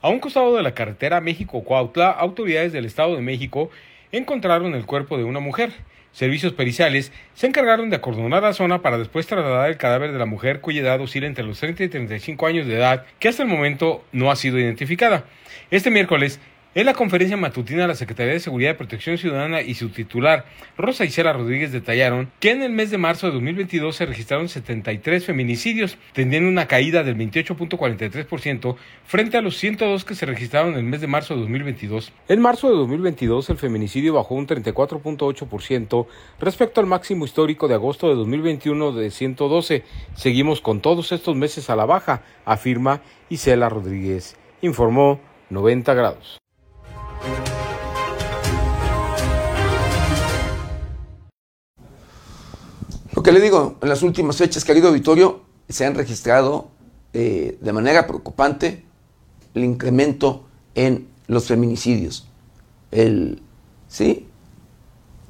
[0.00, 3.70] A un costado de la carretera México-Cuautla, autoridades del Estado de México
[4.10, 5.72] encontraron el cuerpo de una mujer.
[6.12, 10.26] Servicios periciales se encargaron de acordonar la zona para después trasladar el cadáver de la
[10.26, 13.48] mujer cuya edad oscila entre los 30 y 35 años de edad, que hasta el
[13.48, 15.24] momento no ha sido identificada.
[15.70, 16.38] Este miércoles,
[16.74, 20.46] en la conferencia matutina, la Secretaría de Seguridad y Protección Ciudadana y su titular,
[20.78, 25.22] Rosa Isela Rodríguez, detallaron que en el mes de marzo de 2022 se registraron 73
[25.22, 30.84] feminicidios, tendiendo una caída del 28.43% frente a los 102 que se registraron en el
[30.84, 32.10] mes de marzo de 2022.
[32.28, 36.06] En marzo de 2022, el feminicidio bajó un 34.8%
[36.40, 39.84] respecto al máximo histórico de agosto de 2021 de 112.
[40.14, 44.36] Seguimos con todos estos meses a la baja, afirma Isela Rodríguez.
[44.62, 45.20] Informó
[45.50, 46.41] 90 grados.
[53.14, 56.70] Lo que le digo, en las últimas fechas, querido auditorio, se han registrado
[57.12, 58.84] eh, de manera preocupante
[59.54, 60.44] el incremento
[60.74, 62.26] en los feminicidios.
[62.90, 63.42] El,
[63.86, 64.26] ¿sí?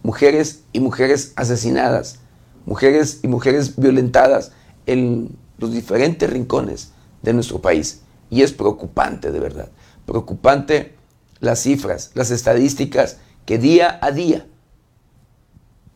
[0.03, 2.21] Mujeres y mujeres asesinadas,
[2.65, 4.53] mujeres y mujeres violentadas
[4.87, 8.01] en los diferentes rincones de nuestro país.
[8.31, 9.69] Y es preocupante, de verdad.
[10.07, 10.95] Preocupante
[11.43, 14.47] las cifras, las estadísticas que día a día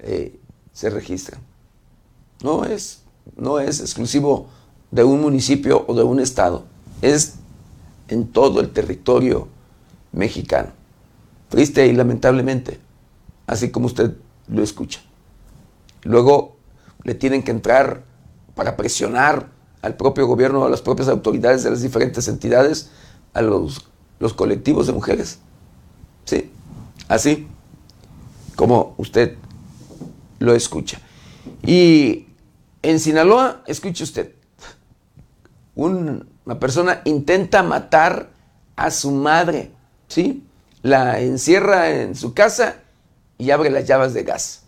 [0.00, 0.40] eh,
[0.72, 1.40] se registran.
[2.42, 3.02] No es,
[3.36, 4.48] no es exclusivo
[4.90, 6.64] de un municipio o de un estado,
[7.00, 7.36] es
[8.08, 9.46] en todo el territorio
[10.10, 10.70] mexicano.
[11.48, 12.80] Triste y lamentablemente,
[13.46, 14.16] así como usted
[14.48, 15.00] lo escucha.
[16.02, 16.56] Luego
[17.04, 18.02] le tienen que entrar
[18.56, 19.48] para presionar
[19.80, 22.90] al propio gobierno, a las propias autoridades de las diferentes entidades,
[23.32, 23.86] a los
[24.18, 25.38] los colectivos de mujeres.
[26.24, 26.50] Sí,
[27.08, 27.46] así
[28.56, 29.36] como usted
[30.38, 31.00] lo escucha.
[31.62, 32.26] Y
[32.82, 34.32] en Sinaloa, escuche usted,
[35.74, 38.30] una persona intenta matar
[38.76, 39.70] a su madre,
[40.08, 40.44] ¿sí?
[40.82, 42.76] La encierra en su casa
[43.38, 44.64] y abre las llaves de gas.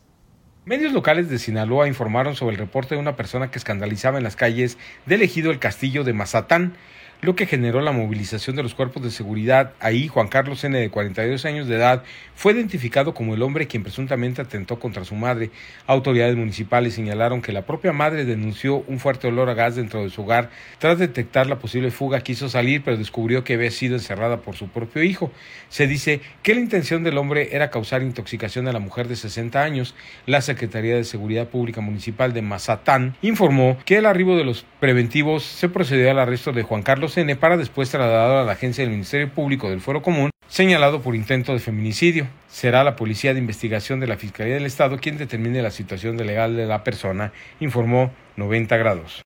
[0.64, 4.36] Medios locales de Sinaloa informaron sobre el reporte de una persona que escandalizaba en las
[4.36, 4.76] calles
[5.06, 6.74] del ejido El Castillo de Mazatán
[7.20, 9.72] lo que generó la movilización de los cuerpos de seguridad.
[9.80, 12.04] Ahí Juan Carlos N., de 42 años de edad,
[12.34, 15.50] fue identificado como el hombre quien presuntamente atentó contra su madre.
[15.86, 20.10] Autoridades municipales señalaron que la propia madre denunció un fuerte olor a gas dentro de
[20.10, 20.50] su hogar.
[20.78, 24.68] Tras detectar la posible fuga, quiso salir, pero descubrió que había sido encerrada por su
[24.68, 25.32] propio hijo.
[25.68, 29.60] Se dice que la intención del hombre era causar intoxicación a la mujer de 60
[29.60, 29.94] años.
[30.26, 35.42] La Secretaría de Seguridad Pública Municipal de Mazatán informó que el arribo de los preventivos
[35.42, 37.07] se procedió al arresto de Juan Carlos
[37.40, 41.54] Para después trasladado a la agencia del Ministerio Público del Foro Común, señalado por intento
[41.54, 42.26] de feminicidio.
[42.48, 46.54] Será la Policía de Investigación de la Fiscalía del Estado quien determine la situación legal
[46.54, 49.22] de la persona, informó 90 grados.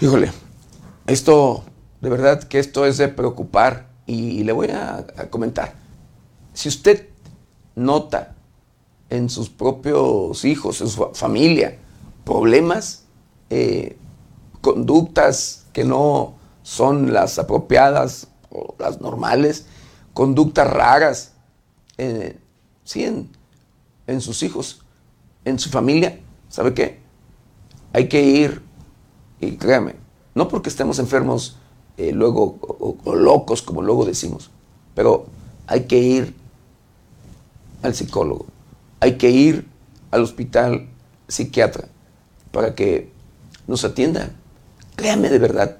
[0.00, 0.30] Híjole,
[1.06, 1.64] esto,
[2.02, 5.72] de verdad que esto es de preocupar y le voy a, comentar.
[6.52, 7.08] Si usted
[7.74, 8.36] nota
[9.10, 11.78] en sus propios hijos, en su familia,
[12.24, 13.04] problemas,
[13.50, 13.96] eh,
[14.60, 19.66] conductas que no son las apropiadas o las normales,
[20.12, 21.32] conductas raras,
[21.96, 22.38] eh,
[22.84, 23.04] sí,
[24.06, 24.82] en, sus hijos,
[25.44, 27.00] en su familia, ¿sabe qué?
[27.92, 28.62] Hay que ir,
[29.40, 29.94] y créame,
[30.34, 31.56] no porque estemos enfermos
[31.96, 34.50] eh, luego o, locos, como luego decimos,
[34.94, 35.26] pero
[35.66, 36.34] hay que ir
[37.82, 38.46] al psicólogo,
[39.00, 39.66] hay que ir
[40.10, 40.88] al hospital
[41.28, 41.88] psiquiatra
[42.50, 43.12] para que
[43.66, 44.32] nos atiendan.
[44.96, 45.76] Créame de verdad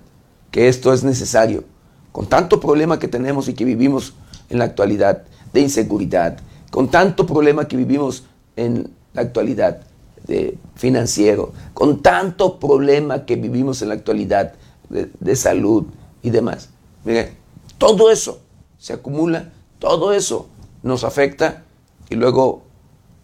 [0.50, 1.64] que esto es necesario.
[2.12, 4.14] Con tanto problema que tenemos y que vivimos
[4.48, 6.38] en la actualidad de inseguridad,
[6.70, 8.24] con tanto problema que vivimos
[8.56, 9.82] en la actualidad
[10.26, 14.54] de financiero, con tanto problema que vivimos en la actualidad
[14.88, 15.86] de, de salud
[16.22, 16.70] y demás.
[17.04, 17.30] Miren,
[17.78, 18.40] todo eso
[18.78, 20.48] se acumula, todo eso
[20.82, 21.64] nos afecta
[22.10, 22.67] y luego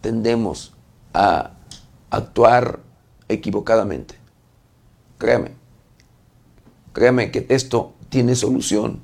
[0.05, 0.75] tendemos
[1.15, 1.53] a
[2.11, 2.81] actuar
[3.27, 4.17] equivocadamente.
[5.17, 5.53] Créame,
[6.93, 9.01] créame que esto tiene solución,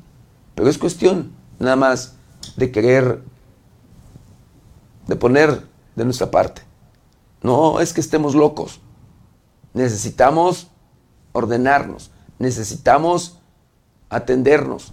[0.54, 2.16] pero es cuestión nada más
[2.58, 3.22] de querer,
[5.06, 6.60] de poner de nuestra parte.
[7.42, 8.82] No es que estemos locos,
[9.72, 10.68] necesitamos
[11.32, 13.38] ordenarnos, necesitamos
[14.10, 14.92] atendernos.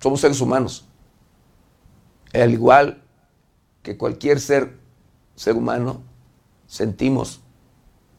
[0.00, 0.84] Somos seres humanos.
[2.34, 3.05] Al igual
[3.86, 4.80] que cualquier ser,
[5.36, 6.02] ser humano,
[6.66, 7.40] sentimos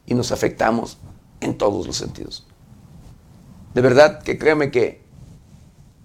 [0.06, 0.96] y nos afectamos
[1.42, 2.46] en todos los sentidos.
[3.74, 5.02] De verdad que créame que,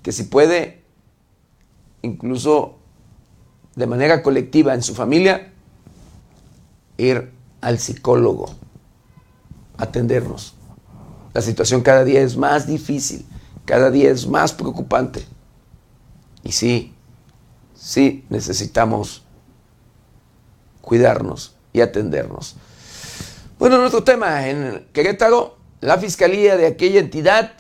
[0.02, 0.84] que si puede,
[2.02, 2.76] incluso
[3.78, 5.54] de manera colectiva en su familia,
[6.98, 8.54] ir al psicólogo,
[9.78, 10.56] atendernos.
[11.34, 13.26] La situación cada día es más difícil,
[13.64, 15.24] cada día es más preocupante.
[16.44, 16.94] Y sí,
[17.74, 19.24] sí necesitamos
[20.84, 22.56] cuidarnos y atendernos.
[23.58, 27.54] Bueno, nuestro tema en Querétaro, la fiscalía de aquella entidad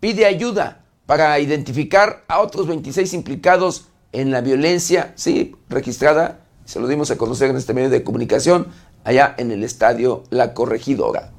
[0.00, 6.88] pide ayuda para identificar a otros 26 implicados en la violencia, sí, registrada, se lo
[6.88, 8.68] dimos a conocer en este medio de comunicación,
[9.04, 11.32] allá en el estadio La Corregidora.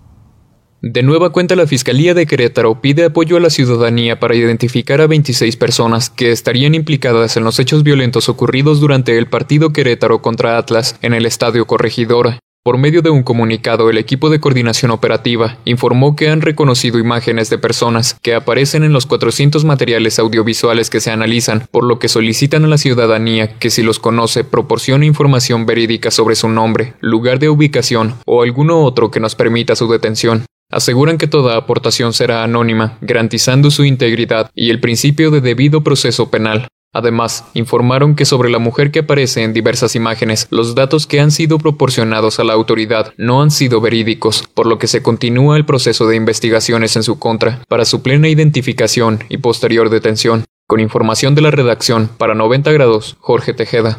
[0.83, 5.05] De nueva cuenta, la Fiscalía de Querétaro pide apoyo a la ciudadanía para identificar a
[5.05, 10.57] 26 personas que estarían implicadas en los hechos violentos ocurridos durante el partido Querétaro contra
[10.57, 12.39] Atlas en el Estadio Corregidora.
[12.63, 17.51] Por medio de un comunicado, el equipo de coordinación operativa informó que han reconocido imágenes
[17.51, 22.07] de personas que aparecen en los 400 materiales audiovisuales que se analizan, por lo que
[22.07, 27.37] solicitan a la ciudadanía que si los conoce proporcione información verídica sobre su nombre, lugar
[27.37, 30.45] de ubicación o alguno otro que nos permita su detención.
[30.71, 36.31] Aseguran que toda aportación será anónima, garantizando su integridad y el principio de debido proceso
[36.31, 36.67] penal.
[36.93, 41.31] Además, informaron que sobre la mujer que aparece en diversas imágenes, los datos que han
[41.31, 45.65] sido proporcionados a la autoridad no han sido verídicos, por lo que se continúa el
[45.65, 50.43] proceso de investigaciones en su contra para su plena identificación y posterior detención.
[50.67, 53.97] Con información de la redacción para 90 grados, Jorge Tejeda.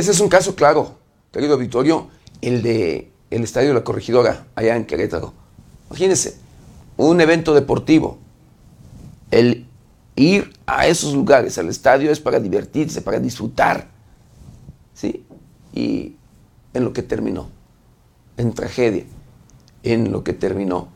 [0.00, 0.96] Ese es un caso claro,
[1.30, 2.08] querido auditorio,
[2.40, 5.34] el de el Estadio de la Corregidora, allá en Querétaro.
[5.90, 6.38] Imagínense,
[6.96, 8.16] un evento deportivo.
[9.30, 9.66] El
[10.16, 13.90] ir a esos lugares, al estadio, es para divertirse, para disfrutar.
[14.94, 15.26] ¿Sí?
[15.74, 16.16] Y
[16.72, 17.50] en lo que terminó,
[18.38, 19.04] en tragedia,
[19.82, 20.88] en lo que terminó,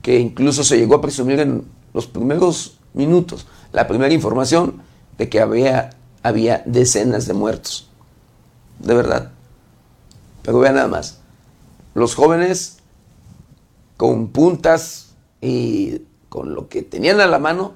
[0.00, 4.80] que incluso se llegó a presumir en los primeros minutos, la primera información
[5.18, 5.90] de que había,
[6.22, 7.90] había decenas de muertos
[8.78, 9.32] de verdad.
[10.42, 11.20] Pero vean nada más,
[11.94, 12.78] los jóvenes
[13.96, 17.74] con puntas y con lo que tenían a la mano,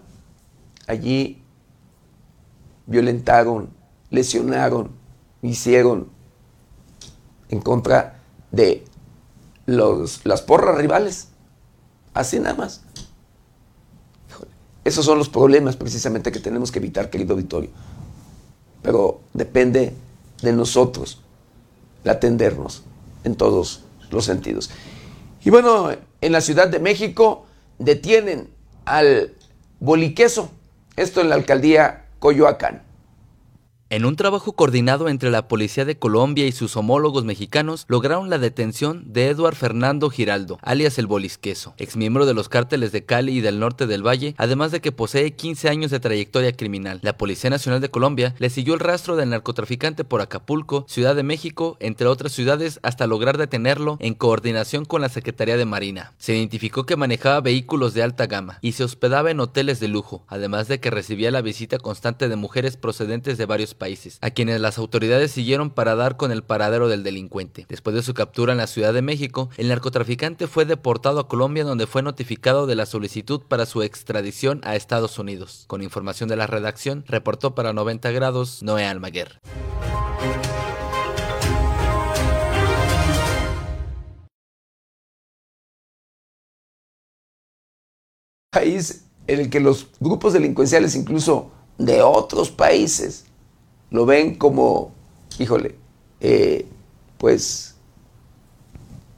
[0.86, 1.42] allí
[2.86, 3.70] violentaron,
[4.10, 4.90] lesionaron,
[5.42, 6.08] hicieron
[7.48, 8.20] en contra
[8.50, 8.84] de
[9.66, 11.28] los, las porras rivales.
[12.12, 12.82] Así nada más.
[14.84, 17.70] Esos son los problemas precisamente que tenemos que evitar, querido auditorio.
[18.82, 19.94] Pero depende
[20.42, 21.20] de nosotros
[22.04, 22.82] el atendernos
[23.24, 24.70] en todos los sentidos.
[25.44, 27.46] Y bueno, en la Ciudad de México
[27.78, 28.50] detienen
[28.84, 29.34] al
[29.78, 30.50] boliqueso,
[30.96, 32.82] esto en la alcaldía Coyoacán.
[33.92, 38.38] En un trabajo coordinado entre la Policía de Colombia y sus homólogos mexicanos, lograron la
[38.38, 43.40] detención de Eduard Fernando Giraldo, alias el Bolisqueso, exmiembro de los cárteles de Cali y
[43.40, 47.00] del norte del Valle, además de que posee 15 años de trayectoria criminal.
[47.02, 51.24] La Policía Nacional de Colombia le siguió el rastro del narcotraficante por Acapulco, Ciudad de
[51.24, 56.12] México, entre otras ciudades, hasta lograr detenerlo en coordinación con la Secretaría de Marina.
[56.16, 60.22] Se identificó que manejaba vehículos de alta gama y se hospedaba en hoteles de lujo,
[60.28, 64.60] además de que recibía la visita constante de mujeres procedentes de varios países, a quienes
[64.60, 67.66] las autoridades siguieron para dar con el paradero del delincuente.
[67.68, 71.64] Después de su captura en la Ciudad de México, el narcotraficante fue deportado a Colombia
[71.64, 75.64] donde fue notificado de la solicitud para su extradición a Estados Unidos.
[75.66, 79.40] Con información de la redacción, reportó para 90 grados Noé Almaguer.
[88.52, 93.24] País en el que los grupos delincuenciales, incluso de otros países,
[93.90, 94.92] lo ven como,
[95.38, 95.76] híjole,
[96.20, 96.66] eh,
[97.18, 97.74] pues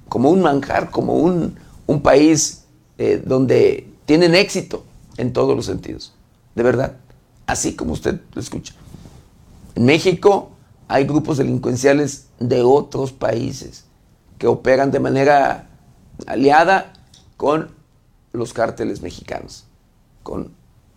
[0.08, 1.60] como un manjar, como un,
[2.02, 2.64] país
[2.96, 4.82] eh, donde tienen éxito
[5.18, 6.14] en todos los sentidos,
[6.54, 6.96] de verdad,
[7.46, 8.74] así como usted lo escucha.
[9.74, 10.52] En México
[10.88, 13.84] hay grupos delincuenciales de otros países
[14.38, 15.68] que operan de manera
[16.26, 16.94] aliada
[17.36, 17.70] con
[18.32, 19.64] los cárteles mexicanos,
[20.22, 20.52] con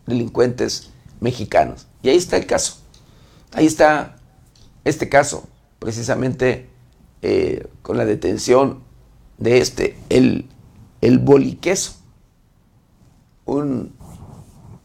[0.06, 1.88] delincuentes mexicanos.
[2.02, 2.78] Y ahí está el caso.
[3.56, 4.18] Ahí está
[4.84, 5.48] este caso,
[5.80, 6.68] precisamente
[7.22, 8.84] eh, con la detención
[9.38, 10.50] de este, el,
[11.00, 11.94] el boliqueso,
[13.46, 13.96] un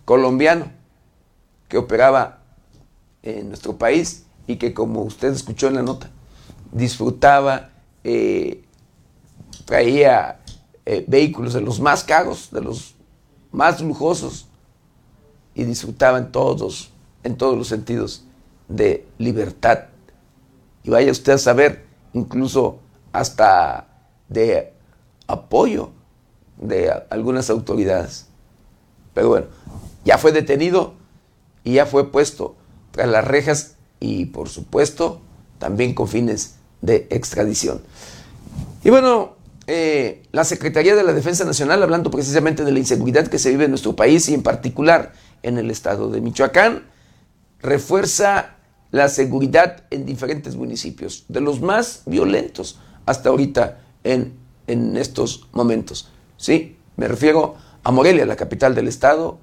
[0.04, 0.70] colombiano
[1.66, 2.44] que operaba
[3.24, 6.08] en nuestro país y que como usted escuchó en la nota,
[6.70, 7.70] disfrutaba,
[8.04, 8.62] eh,
[9.64, 10.42] traía
[10.86, 12.94] eh, vehículos de los más caros, de los
[13.50, 14.46] más lujosos
[15.56, 16.92] y disfrutaba en todos,
[17.24, 18.26] en todos los sentidos
[18.70, 19.86] de libertad.
[20.82, 22.78] Y vaya usted a saber, incluso
[23.12, 23.88] hasta
[24.28, 24.72] de
[25.26, 25.90] apoyo
[26.56, 28.26] de algunas autoridades.
[29.12, 29.46] Pero bueno,
[30.04, 30.94] ya fue detenido
[31.64, 32.56] y ya fue puesto
[32.92, 35.20] tras las rejas y por supuesto
[35.58, 37.82] también con fines de extradición.
[38.82, 39.34] Y bueno,
[39.66, 43.64] eh, la Secretaría de la Defensa Nacional, hablando precisamente de la inseguridad que se vive
[43.64, 45.12] en nuestro país y en particular
[45.42, 46.84] en el estado de Michoacán,
[47.60, 48.56] refuerza
[48.90, 54.34] la seguridad en diferentes municipios, de los más violentos hasta ahorita en,
[54.66, 56.08] en estos momentos.
[56.36, 56.76] ¿Sí?
[56.96, 59.38] Me refiero a Morelia, la capital del estado,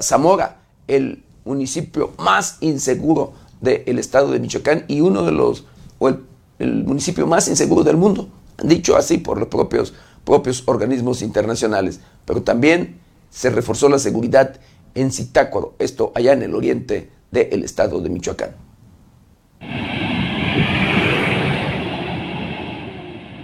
[0.00, 5.64] Zamora, el municipio más inseguro del estado de Michoacán y uno de los,
[5.98, 8.28] o el, municipio más inseguro del mundo,
[8.62, 12.00] dicho así por los propios, propios organismos internacionales.
[12.24, 14.56] Pero también se reforzó la seguridad
[14.94, 18.54] en Zitácuaro, esto allá en el oriente del estado de Michoacán.
[19.62, 20.01] you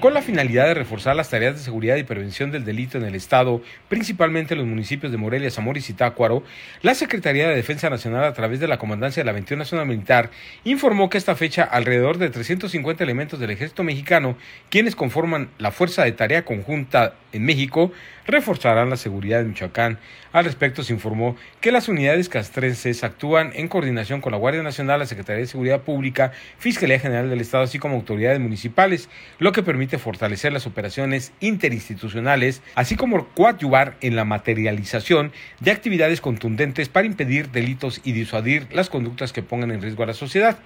[0.01, 3.17] con la finalidad de reforzar las tareas de seguridad y prevención del delito en el
[3.17, 6.45] Estado, principalmente en los municipios de Morelia, Zamora y Zitácuaro,
[6.83, 10.31] la Secretaría de Defensa Nacional, a través de la Comandancia de la 21 Nacional Militar,
[10.63, 14.37] informó que esta fecha alrededor de 350 elementos del Ejército Mexicano,
[14.71, 17.93] quienes conforman la Fuerza de Tarea Conjunta en México,
[18.27, 19.99] reforzarán la seguridad en Michoacán.
[20.33, 25.01] Al respecto se informó que las unidades castrenses actúan en coordinación con la Guardia Nacional,
[25.01, 29.09] la Secretaría de Seguridad Pública, Fiscalía General del Estado, así como autoridades municipales,
[29.39, 36.21] lo que permite fortalecer las operaciones interinstitucionales, así como coadyuvar en la materialización de actividades
[36.21, 40.59] contundentes para impedir delitos y disuadir las conductas que pongan en riesgo a la sociedad.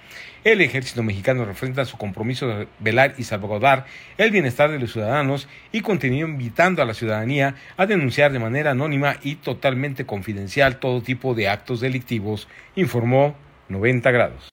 [0.43, 3.85] El ejército mexicano refrenda su compromiso de velar y salvaguardar
[4.17, 8.71] el bienestar de los ciudadanos y continúa invitando a la ciudadanía a denunciar de manera
[8.71, 13.35] anónima y totalmente confidencial todo tipo de actos delictivos, informó
[13.69, 14.49] 90 grados.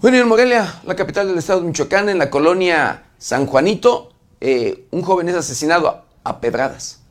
[0.00, 4.84] Bueno, en Morelia, la capital del estado de Michoacán, en la colonia San Juanito, eh,
[4.92, 7.04] un joven es asesinado a, pedradas.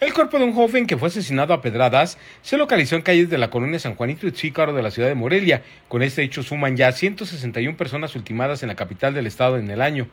[0.00, 3.38] El cuerpo de un joven que fue asesinado a pedradas se localizó en calles de
[3.38, 5.62] la colonia San Juanito y Chícaro de la ciudad de Morelia.
[5.86, 9.80] Con este hecho suman ya 161 personas ultimadas en la capital del estado en el
[9.80, 10.08] año.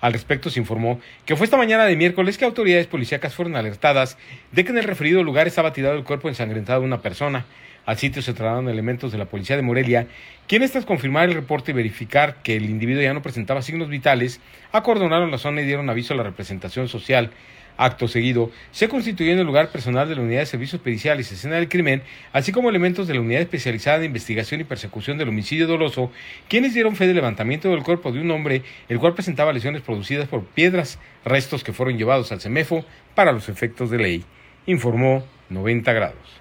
[0.00, 4.16] Al respecto se informó que fue esta mañana de miércoles que autoridades policíacas fueron alertadas
[4.50, 7.44] de que en el referido lugar estaba tirado el cuerpo ensangrentado de una persona.
[7.86, 10.06] Al sitio se trasladaron elementos de la policía de Morelia,
[10.46, 14.40] quienes tras confirmar el reporte y verificar que el individuo ya no presentaba signos vitales,
[14.72, 17.30] acordonaron la zona y dieron aviso a la representación social.
[17.76, 21.56] Acto seguido, se constituyó en el lugar personal de la Unidad de Servicios Periciales Escena
[21.56, 22.02] del Crimen,
[22.32, 26.12] así como elementos de la Unidad Especializada de Investigación y Persecución del Homicidio Doloso,
[26.48, 30.28] quienes dieron fe del levantamiento del cuerpo de un hombre, el cual presentaba lesiones producidas
[30.28, 32.84] por piedras, restos que fueron llevados al CEMEFO
[33.14, 34.24] para los efectos de ley.
[34.66, 36.39] Informó 90 grados.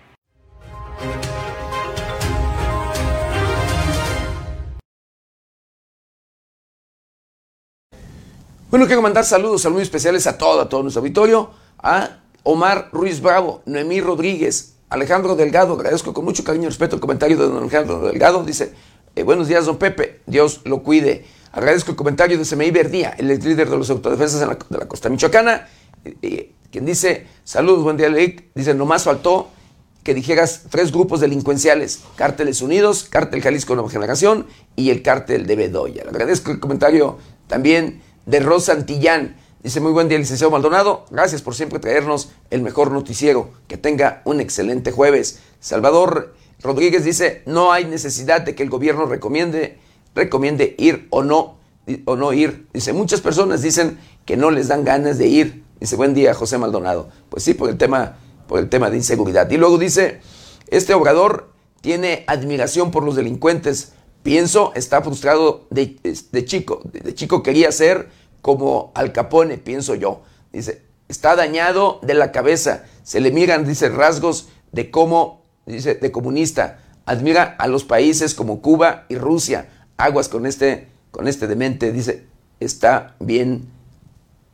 [8.70, 13.20] Bueno, quiero mandar saludos, saludos especiales a todo, a todo nuestro auditorio, a Omar Ruiz
[13.20, 17.64] Bravo, Noemí Rodríguez, Alejandro Delgado, agradezco con mucho cariño y respeto el comentario de don
[17.64, 18.76] Alejandro Delgado, dice,
[19.16, 21.26] eh, buenos días don Pepe, Dios lo cuide.
[21.52, 25.68] Agradezco el comentario de Semei Verdía, el líder de los autodefensas de la costa michoacana,
[26.06, 29.50] eh, eh, quien dice, saludos, buen día, Leik, dice, nomás faltó
[30.04, 35.56] que dijeras tres grupos delincuenciales, Cárteles Unidos, Cártel Jalisco Nueva Generación y el Cártel de
[35.56, 36.04] Bedoya.
[36.08, 37.18] Agradezco el comentario
[37.48, 39.36] también de Rosa Antillán.
[39.64, 41.06] Dice, muy buen día, licenciado Maldonado.
[41.10, 43.50] Gracias por siempre traernos el mejor noticiero.
[43.68, 45.40] Que tenga un excelente jueves.
[45.60, 49.80] Salvador Rodríguez dice, no hay necesidad de que el gobierno recomiende,
[50.14, 51.58] recomiende ir o no,
[52.06, 52.68] o no ir.
[52.72, 55.64] Dice, muchas personas dicen que no les dan ganas de ir.
[55.80, 57.10] Dice, buen día, José Maldonado.
[57.30, 59.50] Pues sí, por el tema, por el tema de inseguridad.
[59.50, 60.22] Y luego dice,
[60.68, 61.50] este obrador
[61.82, 63.94] tiene admiración por los delincuentes.
[64.22, 65.98] Pienso, está frustrado de,
[66.32, 66.82] de chico.
[66.84, 70.22] De chico quería ser como Al Capone, pienso yo.
[70.52, 72.86] Dice, está dañado de la cabeza.
[73.04, 76.80] Se le miran, dice, rasgos de cómo, dice, de comunista.
[77.06, 79.70] Admira a los países como Cuba y Rusia.
[79.98, 82.28] Aguas con este, con este demente, dice,
[82.60, 83.70] está bien,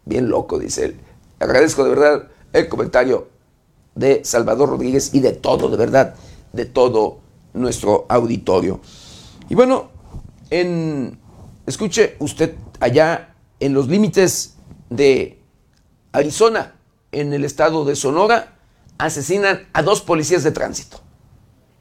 [0.06, 1.00] bien loco, dice él.
[1.40, 3.28] Agradezco de verdad el comentario
[3.94, 6.16] de Salvador Rodríguez y de todo, de verdad,
[6.54, 7.20] de todo
[7.54, 8.80] nuestro auditorio.
[9.50, 9.90] Y bueno,
[10.50, 11.18] en,
[11.66, 14.56] escuche usted allá en los límites
[14.90, 15.40] de
[16.12, 16.76] Arizona,
[17.12, 18.58] en el estado de Sonora,
[18.98, 21.02] asesinan a dos policías de tránsito.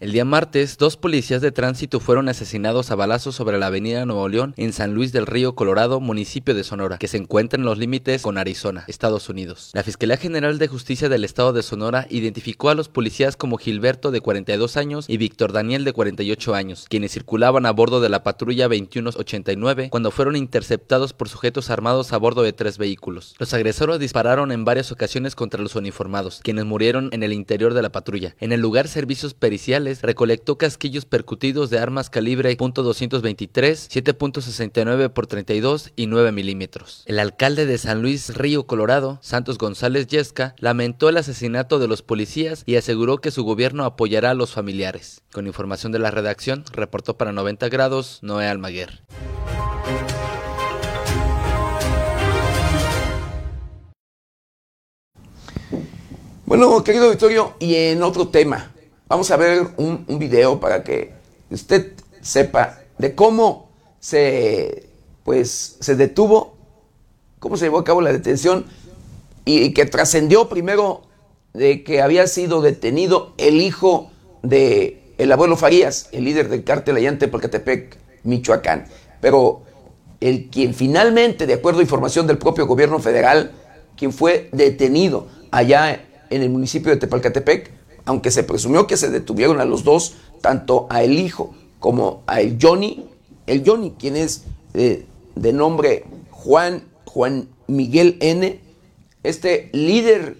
[0.04, 4.28] El día martes, dos policías de tránsito fueron asesinados a balazos sobre la avenida Nuevo
[4.28, 7.78] León en San Luis del Río, Colorado, municipio de Sonora, que se encuentra en los
[7.78, 9.70] límites con Arizona, Estados Unidos.
[9.72, 14.10] La Fiscalía General de Justicia del Estado de Sonora identificó a los policías como Gilberto
[14.10, 18.22] de 42 años y Víctor Daniel de 48 años, quienes circulaban a bordo de la
[18.22, 23.34] patrulla 2189 cuando fueron interceptados por sujetos armados a bordo de tres vehículos.
[23.38, 27.80] Los agresores dispararon en varias ocasiones contra los uniformados, quienes murieron en el interior de
[27.80, 28.36] la patrulla.
[28.38, 35.92] En el lugar, servicios periciales recolectó casquillos percutidos de armas calibre .223, 7.69 por 32
[35.96, 37.02] y 9 milímetros.
[37.06, 42.02] El alcalde de San Luis Río Colorado, Santos González Yesca, lamentó el asesinato de los
[42.02, 45.22] policías y aseguró que su gobierno apoyará a los familiares.
[45.32, 49.02] Con información de la redacción, reportó para 90 grados Noé Almaguer.
[56.46, 58.70] Bueno, querido Victorio, y en otro tema,
[59.06, 61.12] Vamos a ver un, video para que
[61.50, 63.68] usted sepa de cómo
[64.00, 64.88] se,
[65.24, 66.56] pues, se detuvo,
[67.38, 68.64] cómo se llevó a cabo la detención
[69.44, 71.02] y, que trascendió primero
[71.52, 74.10] de que había sido detenido el hijo
[74.42, 78.86] de el abuelo Farías, el líder del cártel allá en Tepalcatepec, Michoacán.
[79.20, 79.62] Pero
[80.20, 83.52] el quien finalmente, de acuerdo a información del propio gobierno federal,
[83.98, 89.60] quien fue detenido allá en el municipio de Tepalcatepec, aunque se presumió que se detuvieron
[89.60, 93.06] a los dos, tanto a el hijo como a el Johnny,
[93.46, 94.44] el Johnny, quien es
[94.74, 98.60] eh, de nombre Juan, Juan Miguel N.,
[99.22, 100.36] este líder,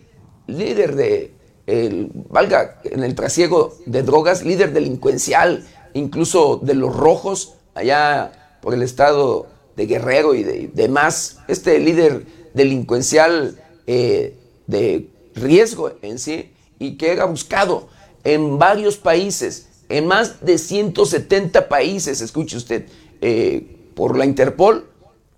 [0.46, 1.32] líder de,
[1.66, 8.74] el, valga, en el trasiego de drogas, líder delincuencial, incluso de los rojos, allá por
[8.74, 9.46] el estado
[9.76, 14.36] de Guerrero y de, demás, este líder delincuencial eh,
[14.66, 17.88] de riesgo en sí, y que era buscado
[18.24, 22.86] en varios países, en más de 170 países, escuche usted,
[23.20, 24.88] eh, por la Interpol,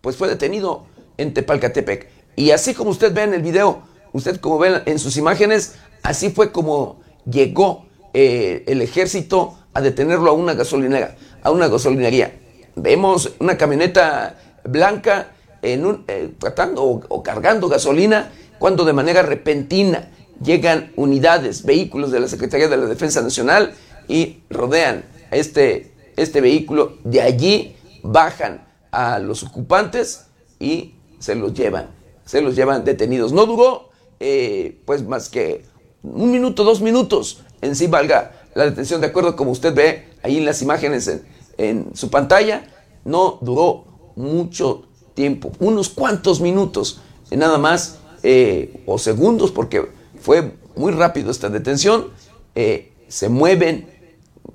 [0.01, 0.87] pues fue detenido
[1.19, 2.09] en Tepalcatepec.
[2.37, 3.83] Y así como usted ve en el video,
[4.13, 7.01] usted como ve en sus imágenes, así fue como
[7.31, 12.39] llegó eh, el ejército a detenerlo a una gasolinera, a una gasolinería.
[12.77, 15.33] Vemos una camioneta blanca
[15.63, 20.11] en un, eh, tratando o cargando gasolina cuando de manera repentina
[20.43, 23.75] llegan unidades, vehículos de la Secretaría de la Defensa Nacional
[24.09, 26.99] y rodean este, este vehículo.
[27.05, 30.27] De allí bajan a los ocupantes
[30.59, 31.89] y se los llevan,
[32.25, 33.33] se los llevan detenidos.
[33.33, 33.91] No duró
[34.21, 35.65] eh, pues más que
[36.03, 40.39] un minuto, dos minutos en sí valga la detención, de acuerdo como usted ve ahí
[40.39, 41.21] en las imágenes
[41.59, 42.67] en, su pantalla,
[43.05, 43.85] no duró
[44.17, 44.85] mucho
[45.15, 47.01] tiempo, unos cuantos minutos,
[47.31, 49.87] nada más, eh, o segundos, porque
[50.27, 52.09] fue muy rápido esta detención,
[52.57, 53.87] eh, se mueven,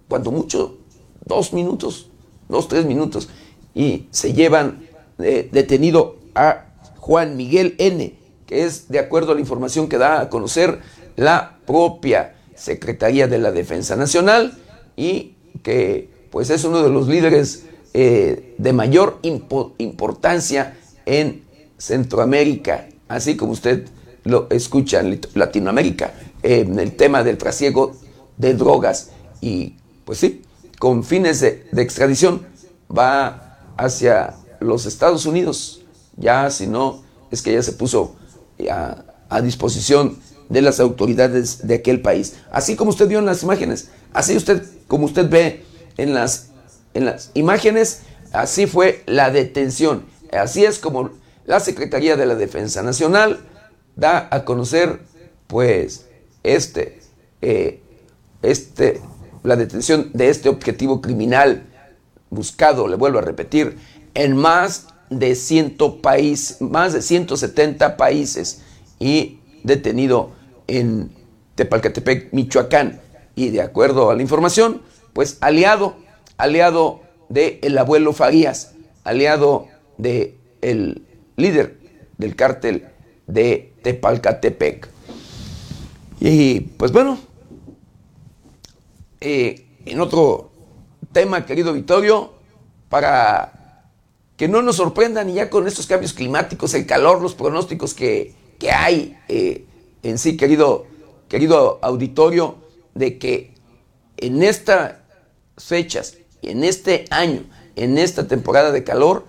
[0.09, 0.79] cuando mucho,
[1.25, 2.09] dos minutos,
[2.49, 3.29] dos, tres minutos,
[3.73, 4.85] y se llevan
[5.19, 6.65] eh, detenido a
[6.97, 8.13] Juan Miguel N.,
[8.47, 10.81] que es de acuerdo a la información que da a conocer
[11.15, 14.59] la propia Secretaría de la Defensa Nacional
[14.97, 19.19] y que pues es uno de los líderes eh, de mayor
[19.77, 21.45] importancia en
[21.77, 23.87] Centroamérica, así como usted
[24.23, 27.93] lo escucha en Latinoamérica, en el tema del trasiego
[28.37, 29.11] de drogas.
[29.41, 29.75] Y
[30.05, 30.43] pues sí,
[30.79, 32.45] con fines de, extradición
[32.95, 35.81] va hacia los Estados Unidos.
[36.17, 38.15] Ya si no, es que ya se puso
[38.69, 40.19] a, a disposición
[40.49, 42.35] de las autoridades de aquel país.
[42.51, 45.63] Así como usted vio en las imágenes, así usted, como usted ve
[45.97, 46.49] en las,
[46.93, 48.01] en las imágenes,
[48.33, 50.05] así fue la detención.
[50.31, 51.11] Así es como
[51.45, 53.39] la Secretaría de la Defensa Nacional
[53.95, 55.01] da a conocer,
[55.47, 56.07] pues,
[56.43, 56.99] este,
[57.41, 57.81] eh,
[58.41, 59.01] este,
[59.43, 61.67] la detención de este objetivo criminal
[62.29, 63.77] buscado, le vuelvo a repetir,
[64.13, 68.61] en más de, 100 país, más de 170 países
[68.99, 70.31] y detenido
[70.67, 71.11] en
[71.55, 73.01] Tepalcatepec, Michoacán.
[73.35, 74.81] Y de acuerdo a la información,
[75.13, 75.95] pues aliado,
[76.37, 78.73] aliado del el abuelo Farías,
[79.03, 81.05] aliado del el
[81.35, 81.77] líder
[82.17, 82.87] del cártel
[83.27, 84.89] de Tepalcatepec.
[86.19, 87.19] Y pues bueno,
[89.19, 90.51] eh, en otro
[91.11, 92.33] tema, querido Vittorio,
[92.89, 93.87] para
[94.37, 98.33] que no nos sorprendan y ya con estos cambios climáticos, el calor, los pronósticos que,
[98.59, 99.65] que hay, eh,
[100.03, 100.85] en sí, querido,
[101.27, 102.57] querido auditorio,
[102.93, 103.53] de que
[104.17, 104.95] en estas
[105.57, 107.43] fechas, en este año,
[107.75, 109.25] en esta temporada de calor,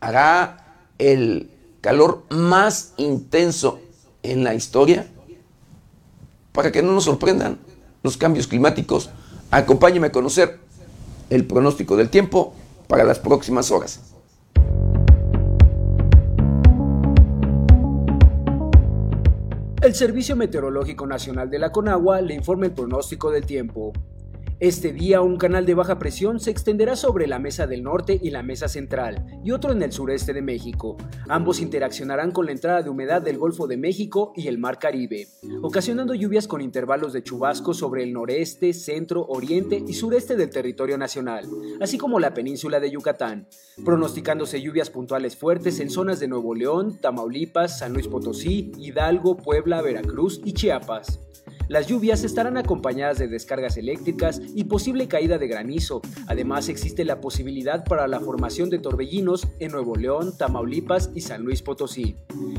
[0.00, 1.50] hará el
[1.80, 3.80] calor más intenso
[4.32, 5.06] en la historia,
[6.52, 7.58] para que no nos sorprendan
[8.02, 9.10] los cambios climáticos.
[9.50, 10.58] Acompáñeme a conocer
[11.30, 12.54] el pronóstico del tiempo
[12.86, 14.00] para las próximas horas.
[19.82, 23.92] El Servicio Meteorológico Nacional de la Conagua le informa el pronóstico del tiempo.
[24.58, 28.30] Este día un canal de baja presión se extenderá sobre la mesa del norte y
[28.30, 30.96] la mesa central, y otro en el sureste de México.
[31.28, 35.28] Ambos interaccionarán con la entrada de humedad del Golfo de México y el Mar Caribe,
[35.60, 40.96] ocasionando lluvias con intervalos de chubasco sobre el noreste, centro, oriente y sureste del territorio
[40.96, 41.44] nacional,
[41.82, 43.48] así como la península de Yucatán,
[43.84, 49.82] pronosticándose lluvias puntuales fuertes en zonas de Nuevo León, Tamaulipas, San Luis Potosí, Hidalgo, Puebla,
[49.82, 51.20] Veracruz y Chiapas.
[51.68, 56.00] Las lluvias estarán acompañadas de descargas eléctricas y posible caída de granizo.
[56.28, 61.42] Además existe la posibilidad para la formación de torbellinos en Nuevo León, Tamaulipas y San
[61.42, 62.16] Luis Potosí.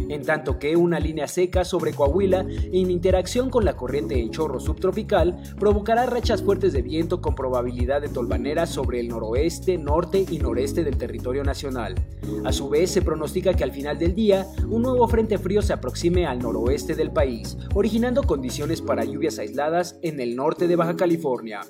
[0.10, 4.60] En tanto que una línea seca sobre Coahuila en interacción con la corriente en chorro
[4.60, 10.40] subtropical provocará rachas fuertes de viento con probabilidad de tolvaneras sobre el noroeste, norte y
[10.40, 11.96] noreste del territorio nacional.
[12.44, 15.74] A su vez se pronostica que al final del día un nuevo frente frío se
[15.74, 20.96] aproxime al noroeste del país, originando condiciones para lluvias aisladas en el norte de Baja
[20.96, 21.62] California.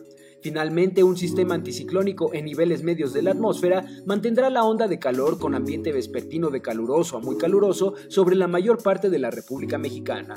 [0.42, 5.40] Finalmente, un sistema anticiclónico en niveles medios de la atmósfera mantendrá la onda de calor
[5.40, 9.78] con ambiente vespertino de caluroso a muy caluroso sobre la mayor parte de la República
[9.78, 10.36] Mexicana.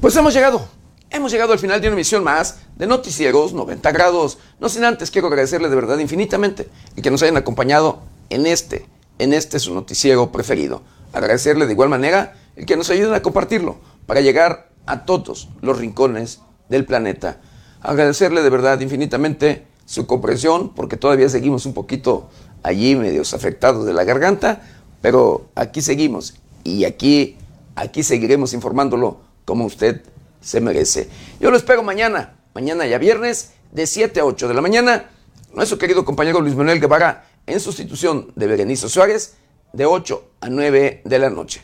[0.00, 0.66] Pues hemos llegado,
[1.10, 4.38] hemos llegado al final de una emisión más de Noticieros 90 grados.
[4.58, 8.00] No sin antes quiero agradecerle de verdad infinitamente el que nos hayan acompañado
[8.30, 8.86] en este,
[9.18, 10.80] en este su noticiero preferido.
[11.12, 15.76] Agradecerle de igual manera el que nos ayuden a compartirlo para llegar a todos los
[15.76, 16.40] rincones
[16.70, 17.42] del planeta.
[17.82, 22.30] Agradecerle de verdad infinitamente su comprensión porque todavía seguimos un poquito
[22.62, 24.62] allí medios afectados de la garganta,
[25.02, 27.36] pero aquí seguimos y aquí,
[27.76, 30.02] aquí seguiremos informándolo como usted
[30.40, 31.08] se merece.
[31.40, 35.10] Yo lo espero mañana, mañana ya viernes, de 7 a 8 de la mañana.
[35.52, 39.34] Nuestro querido compañero Luis Manuel Guevara, en sustitución de Berenice Suárez,
[39.72, 41.62] de 8 a 9 de la noche.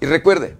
[0.00, 0.56] Y recuerde,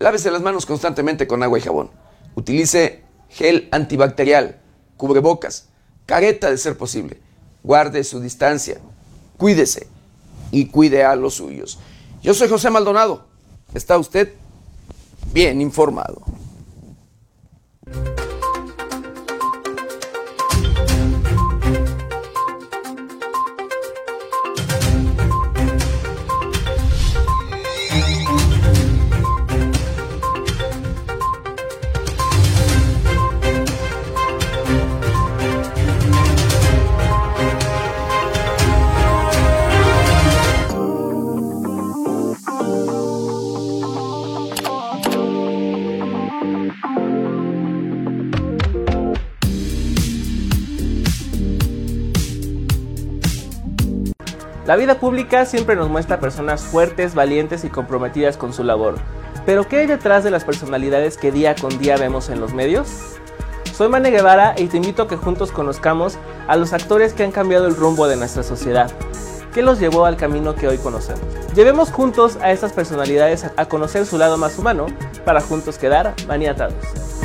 [0.00, 1.90] lávese las manos constantemente con agua y jabón.
[2.34, 4.60] Utilice gel antibacterial,
[4.98, 5.70] cubrebocas,
[6.04, 7.22] careta de ser posible.
[7.62, 8.82] Guarde su distancia,
[9.38, 9.86] cuídese
[10.50, 11.78] y cuide a los suyos.
[12.22, 13.28] Yo soy José Maldonado.
[13.72, 14.34] ¿Está usted
[15.32, 16.22] bien informado?
[54.72, 58.94] La vida pública siempre nos muestra personas fuertes, valientes y comprometidas con su labor.
[59.44, 62.88] Pero ¿qué hay detrás de las personalidades que día con día vemos en los medios?
[63.74, 66.16] Soy Mane Guevara y te invito a que juntos conozcamos
[66.48, 68.90] a los actores que han cambiado el rumbo de nuestra sociedad.
[69.52, 71.20] ¿Qué los llevó al camino que hoy conocemos?
[71.54, 74.86] Llevemos juntos a estas personalidades a conocer su lado más humano
[75.26, 77.21] para juntos quedar maniatados.